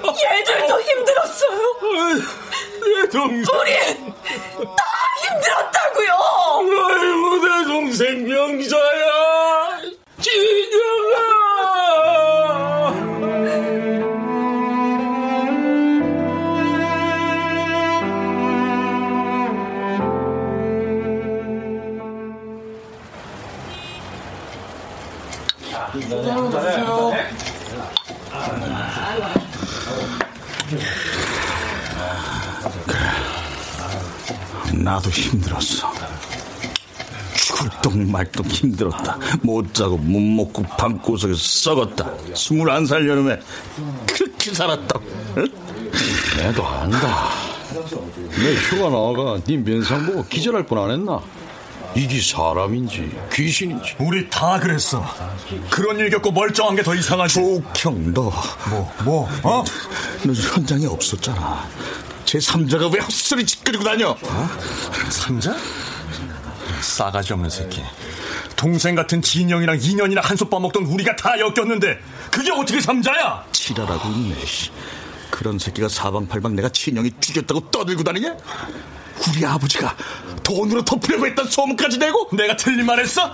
얘들도 0.04 0.82
힘들었어요. 0.82 1.60
내 2.82 3.10
동생. 3.10 3.60
우리 3.60 4.66
다 4.66 4.84
힘들었다고요. 5.24 6.12
아이고 6.90 7.48
내 7.48 7.64
동생 7.66 8.28
명자야. 8.28 9.80
진영아. 10.20 11.41
나도 34.84 35.10
힘들었어. 35.10 35.92
죽을 37.36 37.70
똥말똥 37.82 38.46
힘들었다. 38.48 39.18
못 39.42 39.74
자고 39.74 39.98
못 39.98 40.20
먹고 40.20 40.64
방구석에서 40.64 41.40
썩었다. 41.40 42.12
스물한 42.36 42.86
살 42.86 43.08
여름에 43.08 43.40
그렇게 44.08 44.54
살았다고. 44.54 45.06
응? 45.38 45.48
내도 46.38 46.66
안다. 46.66 47.30
내 48.38 48.56
휴가 48.56 48.90
나와가 48.90 49.40
네 49.46 49.58
면상 49.58 50.06
보고 50.06 50.26
기절할 50.26 50.66
뻔 50.66 50.80
안 50.80 50.92
했나? 50.92 51.20
이게 51.94 52.22
사람인지 52.22 53.12
귀신인지. 53.34 53.96
우리 54.00 54.30
다 54.30 54.58
그랬어. 54.60 55.04
그런 55.70 56.00
일 56.00 56.10
겪고 56.10 56.32
멀쩡한 56.32 56.76
게 56.78 56.84
더 56.84 56.96
이상하지. 56.96 57.36
조형 57.74 58.14
너. 58.14 58.32
뭐, 58.70 58.94
뭐, 59.04 59.30
어? 59.44 59.64
너 60.24 60.32
현장에 60.34 60.86
없었잖아. 60.86 61.68
제 62.32 62.38
3자가 62.38 62.94
왜 62.94 63.02
헛소리 63.02 63.46
짓거리고 63.46 63.84
다녀? 63.84 64.12
어? 64.12 64.50
삼자? 65.10 65.54
싸가지 66.80 67.34
없는 67.34 67.50
새끼. 67.50 67.82
동생 68.56 68.96
같은 68.96 69.22
진영이랑 69.22 69.78
인연이나 69.82 70.22
한솥 70.22 70.50
밥먹던 70.50 70.86
우리가 70.86 71.14
다 71.18 71.38
엮였는데 71.38 72.00
그게 72.32 72.50
어떻게 72.54 72.80
삼자야? 72.80 73.48
지랄하고 73.52 74.08
있네. 74.12 74.46
씨. 74.46 74.72
그런 75.30 75.60
새끼가 75.60 75.90
사방팔방 75.90 76.56
내가 76.56 76.70
친형이 76.70 77.12
죽였다고 77.20 77.70
떠들고 77.70 78.02
다니냐? 78.02 78.38
우리 79.30 79.46
아버지가 79.46 79.96
돈으로 80.44 80.84
덮으려고 80.84 81.28
했던 81.28 81.46
소문까지 81.48 81.98
내고 82.00 82.28
내가 82.34 82.56
틀린 82.56 82.86
말 82.86 83.00
했어? 83.00 83.32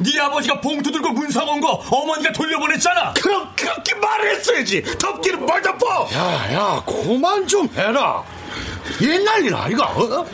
네 0.00 0.18
아버지가 0.20 0.60
봉투 0.60 0.90
들고 0.92 1.10
문상 1.10 1.48
온 1.48 1.60
거 1.60 1.82
어머니가 1.90 2.32
돌려보냈잖아. 2.32 3.14
그럼 3.14 3.48
그렇게 3.56 3.94
말을 3.94 4.36
했어야지. 4.36 4.82
덮기는 4.98 5.44
뭘 5.44 5.60
덮어? 5.62 6.08
야야 6.12 6.82
그만 6.86 7.46
좀 7.46 7.68
해라. 7.74 8.22
옛날 9.02 9.44
일 9.44 9.54
아이가 9.54 9.84
어? 9.86 10.26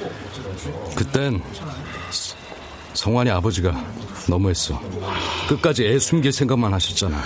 그땐 0.94 1.42
성환이 2.94 3.30
아버지가 3.30 3.72
너무했어. 4.28 4.80
끝까지 5.48 5.86
애 5.86 5.98
숨길 5.98 6.32
생각만 6.32 6.72
하셨잖아 6.74 7.22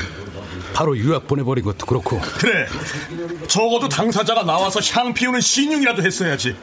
바로 0.77 0.95
유학 0.99 1.27
보내버린 1.27 1.65
것도 1.65 1.87
그렇고. 1.87 2.21
그래. 2.37 2.67
적어도 3.49 3.89
당사자가 3.89 4.43
나와서 4.43 4.79
향 4.93 5.15
피우는 5.15 5.41
신용이라도 5.41 6.03
했어야지. 6.05 6.55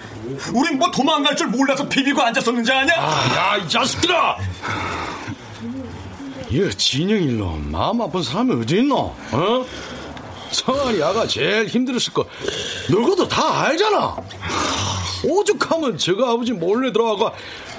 우린 0.54 0.78
뭐 0.78 0.92
도망갈 0.92 1.36
줄 1.36 1.48
몰라서 1.48 1.90
비비고 1.90 2.22
앉았었는지 2.22 2.72
아냐? 2.72 2.94
아, 2.96 3.56
야 3.56 3.58
이 3.58 3.68
자식들아! 3.68 4.38
이 6.52 6.70
진영일로 6.78 7.58
마음 7.72 8.02
아픈 8.02 8.22
사람이 8.22 8.62
어디 8.62 8.78
있노? 8.82 8.96
어? 9.32 9.66
성환이 10.52 11.02
아가 11.02 11.26
제일 11.26 11.66
힘들었을 11.66 12.14
거. 12.14 12.24
너희도 12.92 13.28
다 13.28 13.62
알잖아. 13.64 14.16
오죽하면 15.24 15.98
저거 15.98 16.32
아버지 16.32 16.52
몰래 16.52 16.94
들어가고 16.94 17.32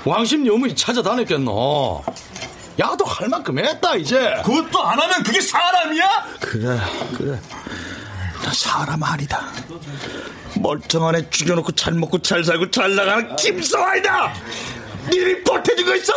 왕심 0.04 0.44
여문이 0.48 0.74
찾아다녔겠노 0.74 2.02
야도 2.78 3.04
할 3.04 3.28
만큼 3.28 3.58
했다 3.58 3.94
이제 3.96 4.34
그것도 4.44 4.82
안 4.82 4.98
하면 4.98 5.22
그게 5.22 5.40
사람이야? 5.40 6.26
그래 6.40 6.78
그래 7.16 7.40
나 8.42 8.52
사람 8.52 9.02
아니다 9.02 9.48
멀쩡한 10.56 11.16
애 11.16 11.30
죽여놓고 11.30 11.72
잘 11.72 11.94
먹고 11.94 12.18
잘 12.20 12.42
살고 12.44 12.70
잘 12.70 12.94
나가는 12.94 13.36
김성환이다 13.36 14.34
니들이 15.06 15.42
거 15.84 15.94
있어? 15.96 16.12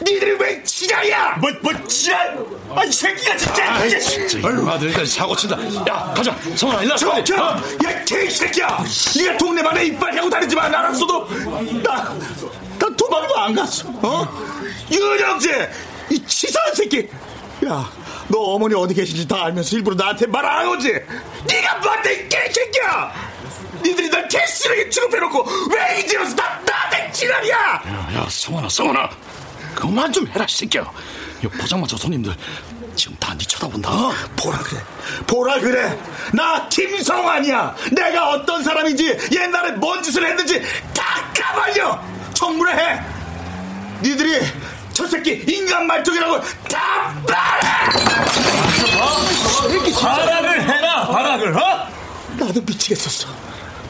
니들이 0.00 0.32
왜 0.38 0.62
지랄이야? 0.62 1.36
뭐, 1.40 1.50
뭐, 1.62 1.86
지랄? 1.86 2.38
아, 2.74 2.84
이 2.84 2.92
새끼가 2.92 3.36
진짜. 3.36 3.74
아이, 3.74 4.00
진짜, 4.00 4.38
이마들까지 4.38 5.06
사고 5.06 5.34
친다. 5.34 5.56
야, 5.88 6.12
가자. 6.14 6.36
성환아, 6.54 6.82
일로 6.82 6.96
저, 6.96 7.24
저, 7.24 7.34
야, 7.36 8.04
개새끼야! 8.04 8.84
니가 9.16 9.36
동네만에 9.38 9.86
이빨 9.86 10.18
하고 10.18 10.28
다니지만 10.28 10.74
알았어도, 10.74 11.28
나, 11.82 12.14
나 12.78 12.96
도망도 12.96 13.38
안 13.38 13.54
갔어, 13.54 13.88
어? 14.02 14.28
윤영재! 14.90 15.70
이 16.10 16.24
치사한 16.26 16.74
새끼! 16.74 17.08
야, 17.66 17.90
너 18.28 18.38
어머니 18.38 18.74
어디 18.74 18.94
계신지 18.94 19.26
다 19.26 19.44
알면서 19.46 19.76
일부러 19.76 19.96
나한테 19.96 20.26
말 20.26 20.44
안 20.44 20.68
오지? 20.68 20.92
네가 21.48 21.78
뭔데, 21.78 22.14
이 22.14 22.28
개새끼야! 22.28 23.12
니들이 23.82 24.08
날 24.10 24.26
개쓰레기 24.28 24.90
취급해놓고 24.90 25.46
왜 25.74 26.00
이제 26.00 26.16
와서 26.16 26.34
다 26.36 26.60
나한테 26.66 27.10
지랄이야! 27.12 27.56
야, 27.56 28.08
야, 28.14 28.26
성환아, 28.28 28.68
성환아. 28.68 29.10
그만 29.74 30.12
좀 30.12 30.26
해라, 30.28 30.46
새끼야. 30.48 30.84
이 31.42 31.46
포장마차 31.48 31.96
손님들 31.96 32.34
지금 32.94 33.14
다 33.20 33.34
니 33.34 33.44
쳐다본다. 33.44 33.90
어? 33.90 34.12
보라 34.36 34.58
그래. 34.58 34.80
보라 35.26 35.60
그래. 35.60 35.98
나 36.32 36.66
김성환이야. 36.70 37.76
내가 37.92 38.30
어떤 38.30 38.64
사람인지 38.64 39.18
옛날에 39.32 39.72
뭔 39.72 40.02
짓을 40.02 40.24
했는지 40.26 40.62
다 40.94 41.30
까발려. 41.36 42.02
청문회 42.32 42.72
해. 42.72 43.00
니들이 44.02 44.40
저 44.96 45.06
새끼 45.06 45.44
인간 45.46 45.86
말종이라고 45.86 46.40
다 46.70 47.14
말해. 47.28 47.68
발악을 49.92 50.62
해라, 50.62 51.06
발악을, 51.08 51.54
어? 51.54 51.86
나도 52.38 52.62
미치겠었어. 52.62 53.28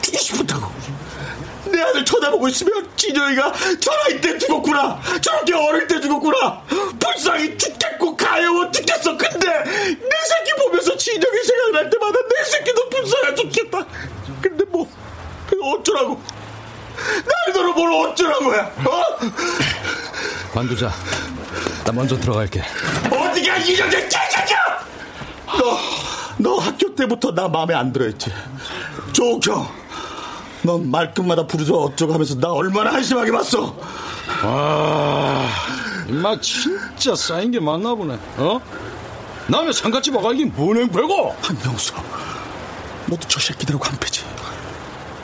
죽고 0.01 0.17
싶었다고. 0.17 0.69
내 1.71 1.81
아들 1.81 2.03
쳐다보고 2.03 2.49
있으면 2.49 2.89
진영이가 2.97 3.53
저나이 3.79 4.19
때 4.19 4.37
죽었구나. 4.37 4.99
저렇게 5.21 5.53
어릴 5.53 5.87
때 5.87 6.01
죽었구나. 6.01 6.61
불쌍히 6.99 7.57
죽겠고 7.57 8.17
가여워 8.17 8.69
죽겠어. 8.69 9.15
근데 9.15 9.47
내 9.47 10.17
새끼 10.27 10.61
보면서 10.61 10.97
진영이 10.97 11.43
생각날 11.45 11.89
때마다 11.89 12.19
내 12.19 12.43
새끼도 12.43 12.89
불쌍해 12.89 13.35
죽겠다. 13.35 13.85
근데 14.41 14.65
뭐 14.65 14.85
어쩌라고? 15.73 16.21
날더러 17.45 17.73
뭘 17.73 17.93
어쩌라고야? 18.09 18.61
어? 18.85 19.03
관두자 20.53 20.91
나 21.85 21.91
먼저 21.91 22.17
들어갈게 22.17 22.61
어디가 23.11 23.57
이정재 23.57 24.07
개새끼야! 24.07 24.57
너, 25.57 25.77
너 26.37 26.57
학교 26.57 26.93
때부터 26.93 27.31
나 27.33 27.47
마음에 27.47 27.73
안 27.73 27.91
들어했지. 27.93 28.31
조경. 29.13 29.67
넌 30.63 30.89
말끝마다 30.91 31.47
부르죠 31.47 31.75
어쩌고 31.83 32.13
하면서 32.13 32.35
나 32.35 32.51
얼마나 32.51 32.91
한심하게 32.93 33.31
봤어. 33.31 33.75
아, 34.41 35.49
임마 36.09 36.39
진짜 36.41 37.15
쌓인 37.15 37.51
게 37.51 37.59
많나 37.59 37.95
보네. 37.95 38.19
어? 38.37 38.59
남의 39.47 39.71
상갓집 39.73 40.13
와가 40.15 40.33
이게 40.33 40.45
뭔 40.45 40.77
행패고? 40.77 41.35
한명수, 41.41 41.93
너도 43.05 43.27
저 43.27 43.39
새끼들하고 43.39 43.85
한패지. 43.85 44.25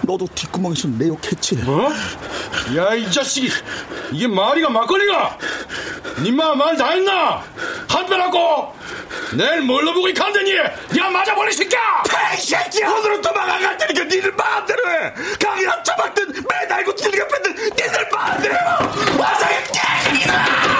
너도 0.03 0.27
뒷구멍에서 0.35 0.87
내 0.89 1.07
욕했지. 1.07 1.55
뭐? 1.57 1.89
야, 2.75 2.93
이 2.93 3.09
자식이 3.11 3.49
이게 4.11 4.27
말이가 4.27 4.69
막걸리가? 4.69 5.37
니마 6.19 6.55
말 6.55 6.75
다 6.77 6.89
했나? 6.89 7.43
한패라고? 7.87 8.75
내일 9.37 9.61
뭘로 9.61 9.93
보고 9.93 10.11
간다니? 10.13 10.55
야, 10.57 11.09
맞아버리 11.11 11.51
새끼야! 11.53 12.03
이 12.35 12.41
새끼야! 12.41 12.91
오늘은 12.91 13.21
도망 13.21 13.49
안 13.49 13.61
갈 13.63 13.77
테니까 13.77 14.03
니들 14.03 14.31
마음대로 14.33 14.89
해! 14.91 15.13
강이나 15.39 15.81
처박든 15.83 16.33
매달고 16.33 16.95
들리가 16.95 17.27
뺐든 17.27 17.55
니들 17.55 18.09
마음대로 18.11 18.53
해! 18.55 18.59
와서 19.17 19.45
이 19.51 19.55
개새끼들아! 19.71 20.72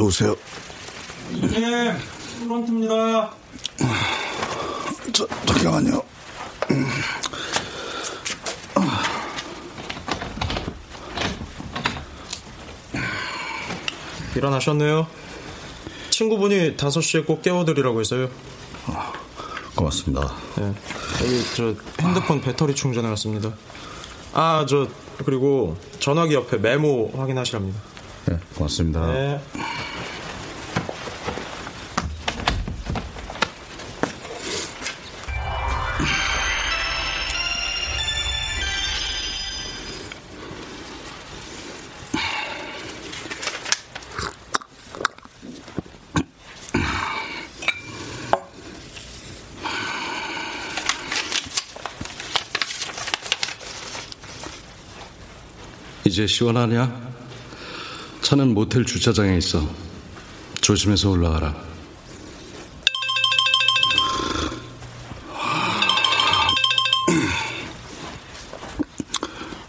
놓으세요. 0.00 0.34
네, 1.30 1.96
프런트입니다. 2.42 3.30
저, 5.12 5.26
잠깐만요. 5.46 6.02
일어나셨네요. 14.36 15.06
친구분이 16.10 16.76
5시에 16.76 17.26
꼭 17.26 17.42
깨워드리라고 17.42 18.00
했어요. 18.00 18.30
고맙습니다. 19.74 20.32
네. 20.56 20.72
여기 21.22 21.44
저 21.54 21.74
핸드폰 22.00 22.40
배터리 22.40 22.74
충전해 22.74 23.08
왔습니다. 23.10 23.52
아, 24.32 24.64
저 24.68 24.88
그리고 25.24 25.76
전화기 25.98 26.34
옆에 26.34 26.56
메모 26.56 27.10
확인하시랍니다. 27.14 27.80
네, 28.26 28.38
고맙습니다. 28.54 29.06
네. 29.06 29.40
이제 56.10 56.26
시원하냐? 56.26 56.90
차는 58.20 58.52
모텔 58.52 58.84
주차장에 58.84 59.36
있어. 59.36 59.64
조심해서 60.60 61.08
올라가라. 61.08 61.54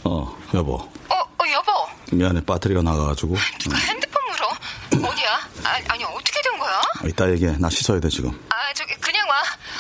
어, 0.04 0.38
여보. 0.56 0.74
어, 0.74 1.16
어 1.16 1.52
여보. 1.52 1.72
미안해, 2.12 2.42
배터리가 2.44 2.82
나가가지고. 2.82 3.36
누가 3.60 3.78
핸드폰 3.78 4.22
물어? 4.32 5.10
어디야? 5.10 5.50
아, 5.64 5.80
아니 5.90 6.04
어떻게 6.04 6.42
된 6.42 6.58
거야? 6.58 6.80
어, 7.04 7.08
이따 7.08 7.32
얘기해. 7.32 7.58
나 7.60 7.70
씻어야 7.70 8.00
돼, 8.00 8.10
지금. 8.10 8.32
아 8.50 8.74
저기 8.74 8.96
그냥 8.96 9.28
와. 9.30 9.36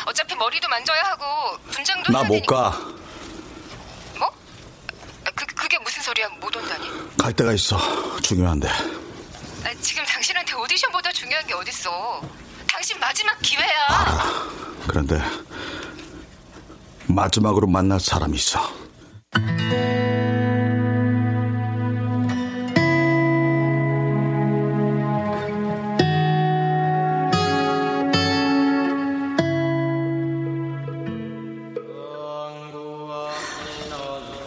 어차피 0.06 0.36
머리도 0.36 0.68
만져야 0.70 1.02
하고 1.02 1.58
분장도 1.72 2.12
나 2.14 2.24
못. 2.24 2.46
가. 2.46 2.78
뭐? 4.20 4.28
아, 5.26 5.32
그 5.36 5.46
그게 5.48 5.78
무슨 5.80 6.02
소리야? 6.02 6.30
못 6.40 6.56
온다니? 6.56 6.88
갈 7.22 7.32
데가 7.34 7.54
있어. 7.54 7.78
중요한데. 8.22 8.68
아, 8.68 9.74
지금 9.80 10.04
당신한테 10.06 10.56
오디션보다 10.56 11.12
중요한 11.12 11.46
게 11.46 11.54
어딨어? 11.54 12.20
당신 12.68 13.00
마지막 13.00 13.38
기회야. 13.44 13.68
그런데 14.88 15.22
마지막으로 17.06 17.68
만날 17.68 18.00
사람이 18.00 18.36
있어. 18.36 18.60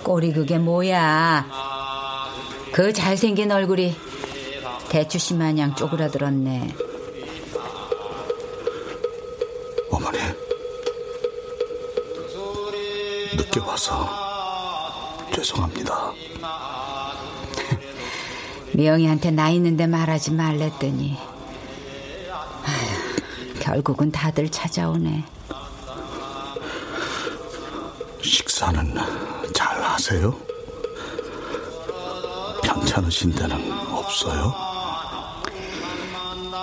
꼬리 0.02 0.32
그게 0.32 0.58
뭐야? 0.58 1.53
그 2.74 2.92
잘생긴 2.92 3.52
얼굴이 3.52 3.94
대추씨 4.88 5.34
마냥 5.34 5.76
쪼그라들었네. 5.76 6.74
어머니. 9.92 10.18
늦게 13.36 13.60
와서 13.60 14.10
죄송합니다. 15.32 16.12
미영이한테 18.74 19.30
나 19.30 19.50
있는데 19.50 19.86
말하지 19.86 20.32
말랬더니 20.32 21.16
아휴, 22.64 23.54
결국은 23.60 24.10
다들 24.10 24.50
찾아오네. 24.50 25.22
식사는 28.20 28.94
잘 29.54 29.80
하세요? 29.80 30.43
편찮으신 32.94 33.32
데는 33.32 33.72
없어요? 33.92 34.54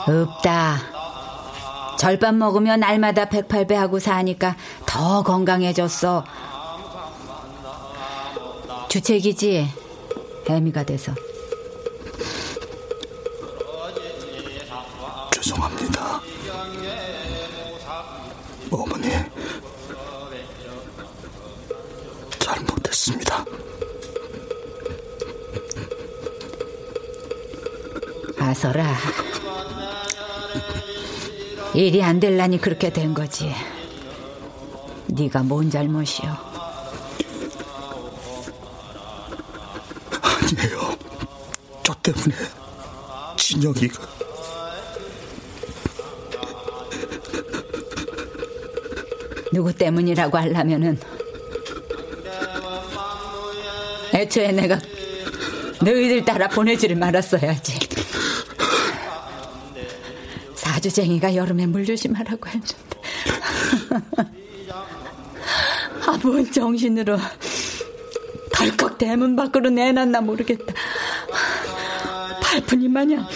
없다. 0.08 0.78
절밥 2.00 2.36
먹으면 2.36 2.80
날마다 2.80 3.26
108배 3.26 3.74
하고 3.74 4.00
사니까 4.00 4.56
더 4.86 5.22
건강해졌어. 5.24 6.24
주책이지? 8.90 9.68
애미가 10.50 10.84
돼서. 10.84 11.14
아서라. 28.62 28.96
일이 31.74 32.04
안 32.04 32.20
될라니 32.20 32.62
그렇게 32.62 32.92
된 32.94 33.12
거지. 33.16 33.52
네가 35.08 35.42
뭔 35.42 35.72
잘못이요? 35.72 36.38
아니에요. 40.22 40.98
저 41.84 41.94
때문에 42.04 42.36
진영이가 43.38 44.08
누구 49.52 49.74
때문이라고 49.74 50.38
하려면은 50.38 51.00
애초에 54.14 54.52
내가 54.52 54.80
너희들 55.82 56.24
따라 56.26 56.48
보내지를 56.48 56.96
말았어야지. 56.96 57.81
사주쟁이가 60.82 61.36
여름에 61.36 61.68
물 61.68 61.86
조심하라고 61.86 62.48
했는데. 62.48 62.76
아, 66.08 66.20
뭔 66.24 66.52
정신으로 66.52 67.18
덜컥 68.52 68.98
대문 68.98 69.36
밖으로 69.36 69.70
내놨나 69.70 70.22
모르겠다. 70.22 70.74
발푼이 72.42 72.88
마냥. 72.88 73.28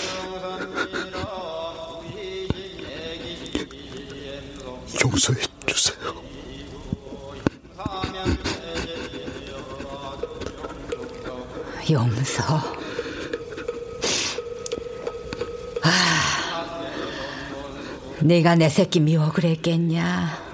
내가 18.26 18.56
내 18.56 18.70
새끼 18.70 19.00
미워 19.00 19.32
그랬겠냐. 19.32 20.46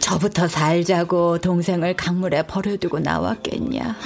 저부터 0.00 0.48
살자고 0.48 1.38
동생을 1.38 1.94
강물에 1.94 2.42
버려두고 2.42 2.98
나왔겠냐. 2.98 3.96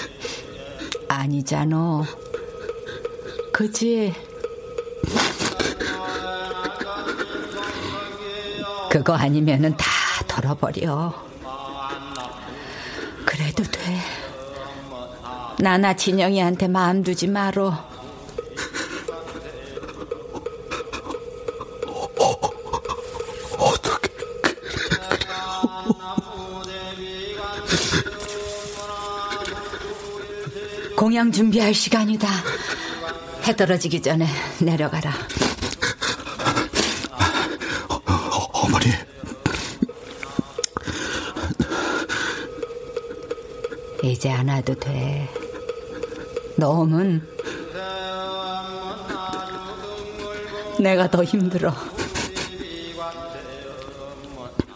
아니잖아. 1.09 2.03
그지? 3.55 4.13
그거 8.91 9.15
아니면은 9.15 9.75
다 9.79 9.87
털어버려. 10.29 11.15
그래도 13.25 13.63
돼. 13.63 13.97
나나 15.59 15.97
진영이한테 15.97 16.69
마음 16.69 17.03
두지 17.03 17.29
마로. 17.29 17.73
공양 31.11 31.33
준비할 31.33 31.75
시간이다. 31.75 32.29
해 33.43 33.57
떨어지기 33.57 34.01
전에 34.01 34.29
내려가라. 34.61 35.13
어, 37.89 38.01
어머니 38.53 38.87
이제 44.05 44.31
안 44.31 44.49
와도 44.51 44.73
돼. 44.77 45.29
놈은 46.57 47.29
내가 50.79 51.11
더 51.11 51.25
힘들어. 51.25 51.75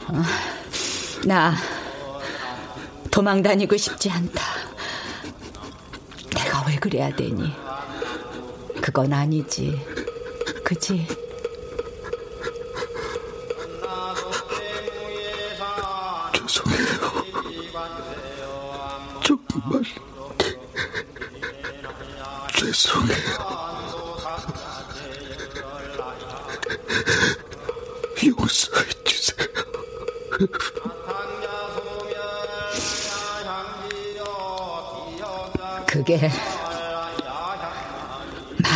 아, 0.08 0.24
나 1.24 1.54
도망 3.12 3.40
다니고 3.40 3.76
싶지 3.76 4.10
않다. 4.10 4.63
그래야 6.84 7.08
되니? 7.16 7.50
그건 8.82 9.10
아니지. 9.10 9.80
그지? 10.62 11.06
죄송해요. 16.34 17.24
정말 19.24 19.82
죄송해요. 22.54 23.16
용서해 28.26 28.90
주세요. 29.04 29.48
그게 35.86 36.28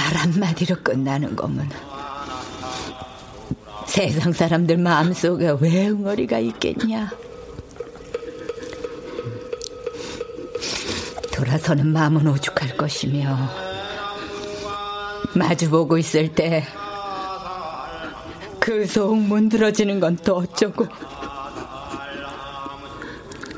말 0.09 0.17
한마디로 0.17 0.77
끝나는 0.83 1.37
거면 1.37 1.69
세상 3.87 4.33
사람들 4.33 4.79
마음속에 4.79 5.55
왜 5.61 5.89
응어리가 5.89 6.39
있겠냐? 6.39 7.11
돌아서는 11.31 11.89
마음은 11.89 12.27
오죽할 12.27 12.79
것이며 12.79 13.37
마주보고 15.35 15.99
있을 15.99 16.33
때그속 18.61 19.19
문드러지는 19.19 20.01
건 20.01 20.17
또 20.17 20.37
어쩌고 20.37 20.87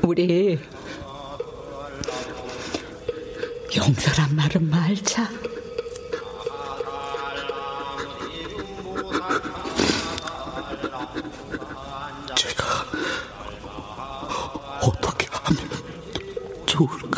우리 0.01 0.59
용서란 3.73 4.35
말은 4.35 4.69
말자. 4.69 5.50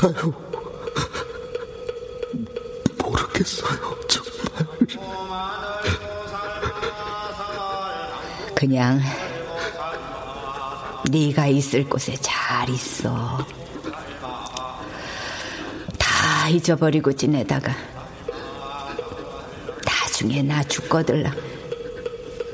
좋을까요? 0.03 0.33
모르겠어요, 3.01 3.99
정말. 4.07 4.67
그냥 8.55 8.99
네가 11.09 11.47
있을 11.47 11.87
곳에 11.87 12.15
잘 12.21 12.69
있어. 12.69 13.37
다 15.97 16.49
잊어버리고 16.49 17.13
지내다가 17.13 17.73
나중에 19.85 20.41
나 20.41 20.63
죽거들라 20.63 21.31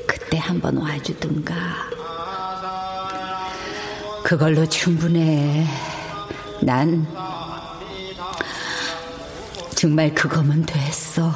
그때 0.06 0.38
한번 0.38 0.76
와주든가. 0.76 1.54
그걸로 4.24 4.64
충분해. 4.68 5.66
난 6.62 7.04
정말 9.80 10.14
그거면 10.14 10.62
됐어. 10.66 11.32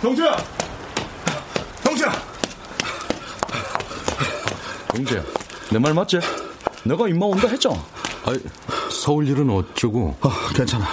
동주야! 0.00 0.51
동재야, 4.94 5.22
내 5.70 5.78
말 5.78 5.94
맞지? 5.94 6.20
내가 6.84 7.08
임마 7.08 7.26
온다 7.26 7.48
했잖아. 7.48 7.76
아이, 8.26 8.38
서울 8.90 9.26
일은 9.28 9.48
어쩌고? 9.50 10.16
어, 10.20 10.30
괜찮아. 10.54 10.86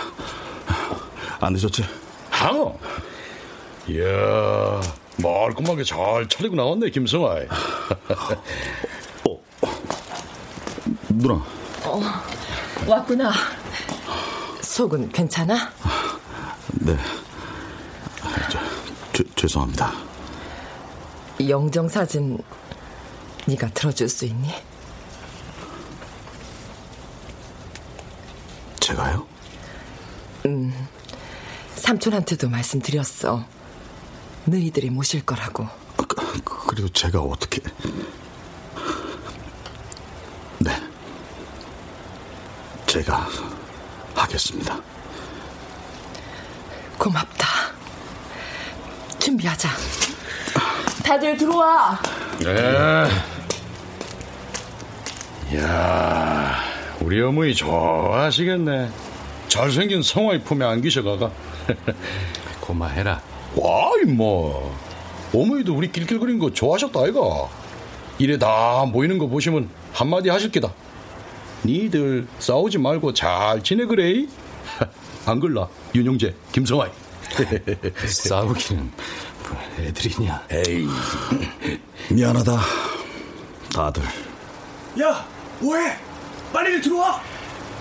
안 1.41 1.53
늦었지? 1.53 1.83
항어. 2.29 2.77
이야, 3.87 4.81
말끔하게 5.17 5.83
잘 5.83 6.27
차리고 6.29 6.55
나왔네, 6.55 6.89
김성아. 6.91 7.35
어, 9.27 9.39
누나. 11.09 11.33
어, 11.83 12.01
왔구나. 12.87 13.31
속은 14.61 15.09
괜찮아? 15.11 15.55
네. 16.71 16.95
저, 18.49 18.59
죄, 19.11 19.23
죄송합니다. 19.35 19.91
영정 21.47 21.87
사진 21.89 22.37
네가 23.49 23.69
들어줄 23.69 24.07
수 24.09 24.25
있니? 24.25 24.53
제가요? 28.79 29.25
음, 30.45 30.87
삼촌한테도 31.75 32.47
말씀드렸어. 32.49 33.43
너희들이 34.45 34.89
모실 34.91 35.25
거라고. 35.25 35.67
그리고 36.67 36.87
제가 36.89 37.19
어떻게... 37.19 37.61
네. 40.59 40.79
제가 42.85 43.27
하겠습니다. 44.13 44.79
고맙다. 46.97 47.47
준비하자. 49.17 49.69
다들 51.03 51.37
들어와. 51.37 51.99
네. 52.39 53.38
이야, 55.51 56.55
우리 57.01 57.21
어머니 57.21 57.55
좋아하시겠네. 57.55 58.89
잘생긴 59.47 60.03
성화의 60.03 60.43
품에 60.43 60.63
안기셔가가. 60.63 61.31
고마해라. 62.61 63.19
와, 63.55 63.91
임마. 64.05 64.23
어머니도 65.33 65.75
우리 65.75 65.91
낄낄거리는 65.91 66.39
거 66.39 66.53
좋아하셨다, 66.53 66.99
아이가? 66.99 67.19
이래 68.19 68.37
다 68.37 68.85
모이는 68.85 69.17
거 69.17 69.27
보시면 69.27 69.69
한마디 69.91 70.29
하실 70.29 70.51
게다. 70.51 70.71
니들 71.65 72.27
싸우지 72.37 72.77
말고 72.77 73.13
잘 73.13 73.63
지내그래. 73.63 74.27
안 75.25 75.39
걸라, 75.39 75.67
윤영재, 75.95 76.33
김성아이. 76.51 76.91
싸우기는 78.05 78.91
애들이냐? 79.79 80.43
에이. 80.51 80.87
미안하다. 82.11 82.59
다들. 83.73 84.03
야, 85.01 85.25
뭐해? 85.59 85.97
빨리 86.53 86.81
들어와! 86.81 87.21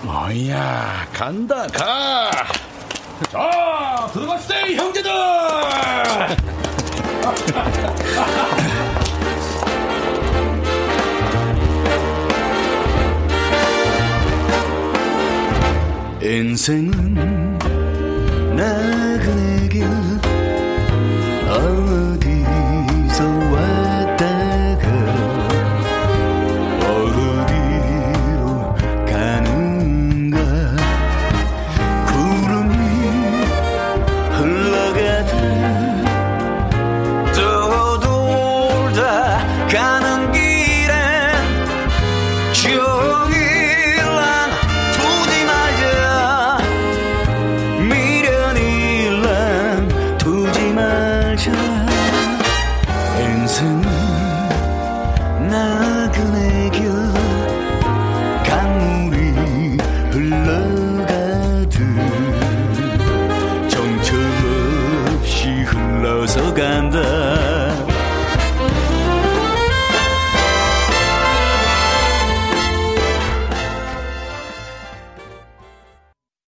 어이야, 0.05 1.07
간다, 1.13 1.67
가! 1.67 2.29
자, 3.31 4.09
들어갑시다, 4.13 4.55
형제들! 4.71 5.11
인생은 16.21 17.57
나 18.55 18.98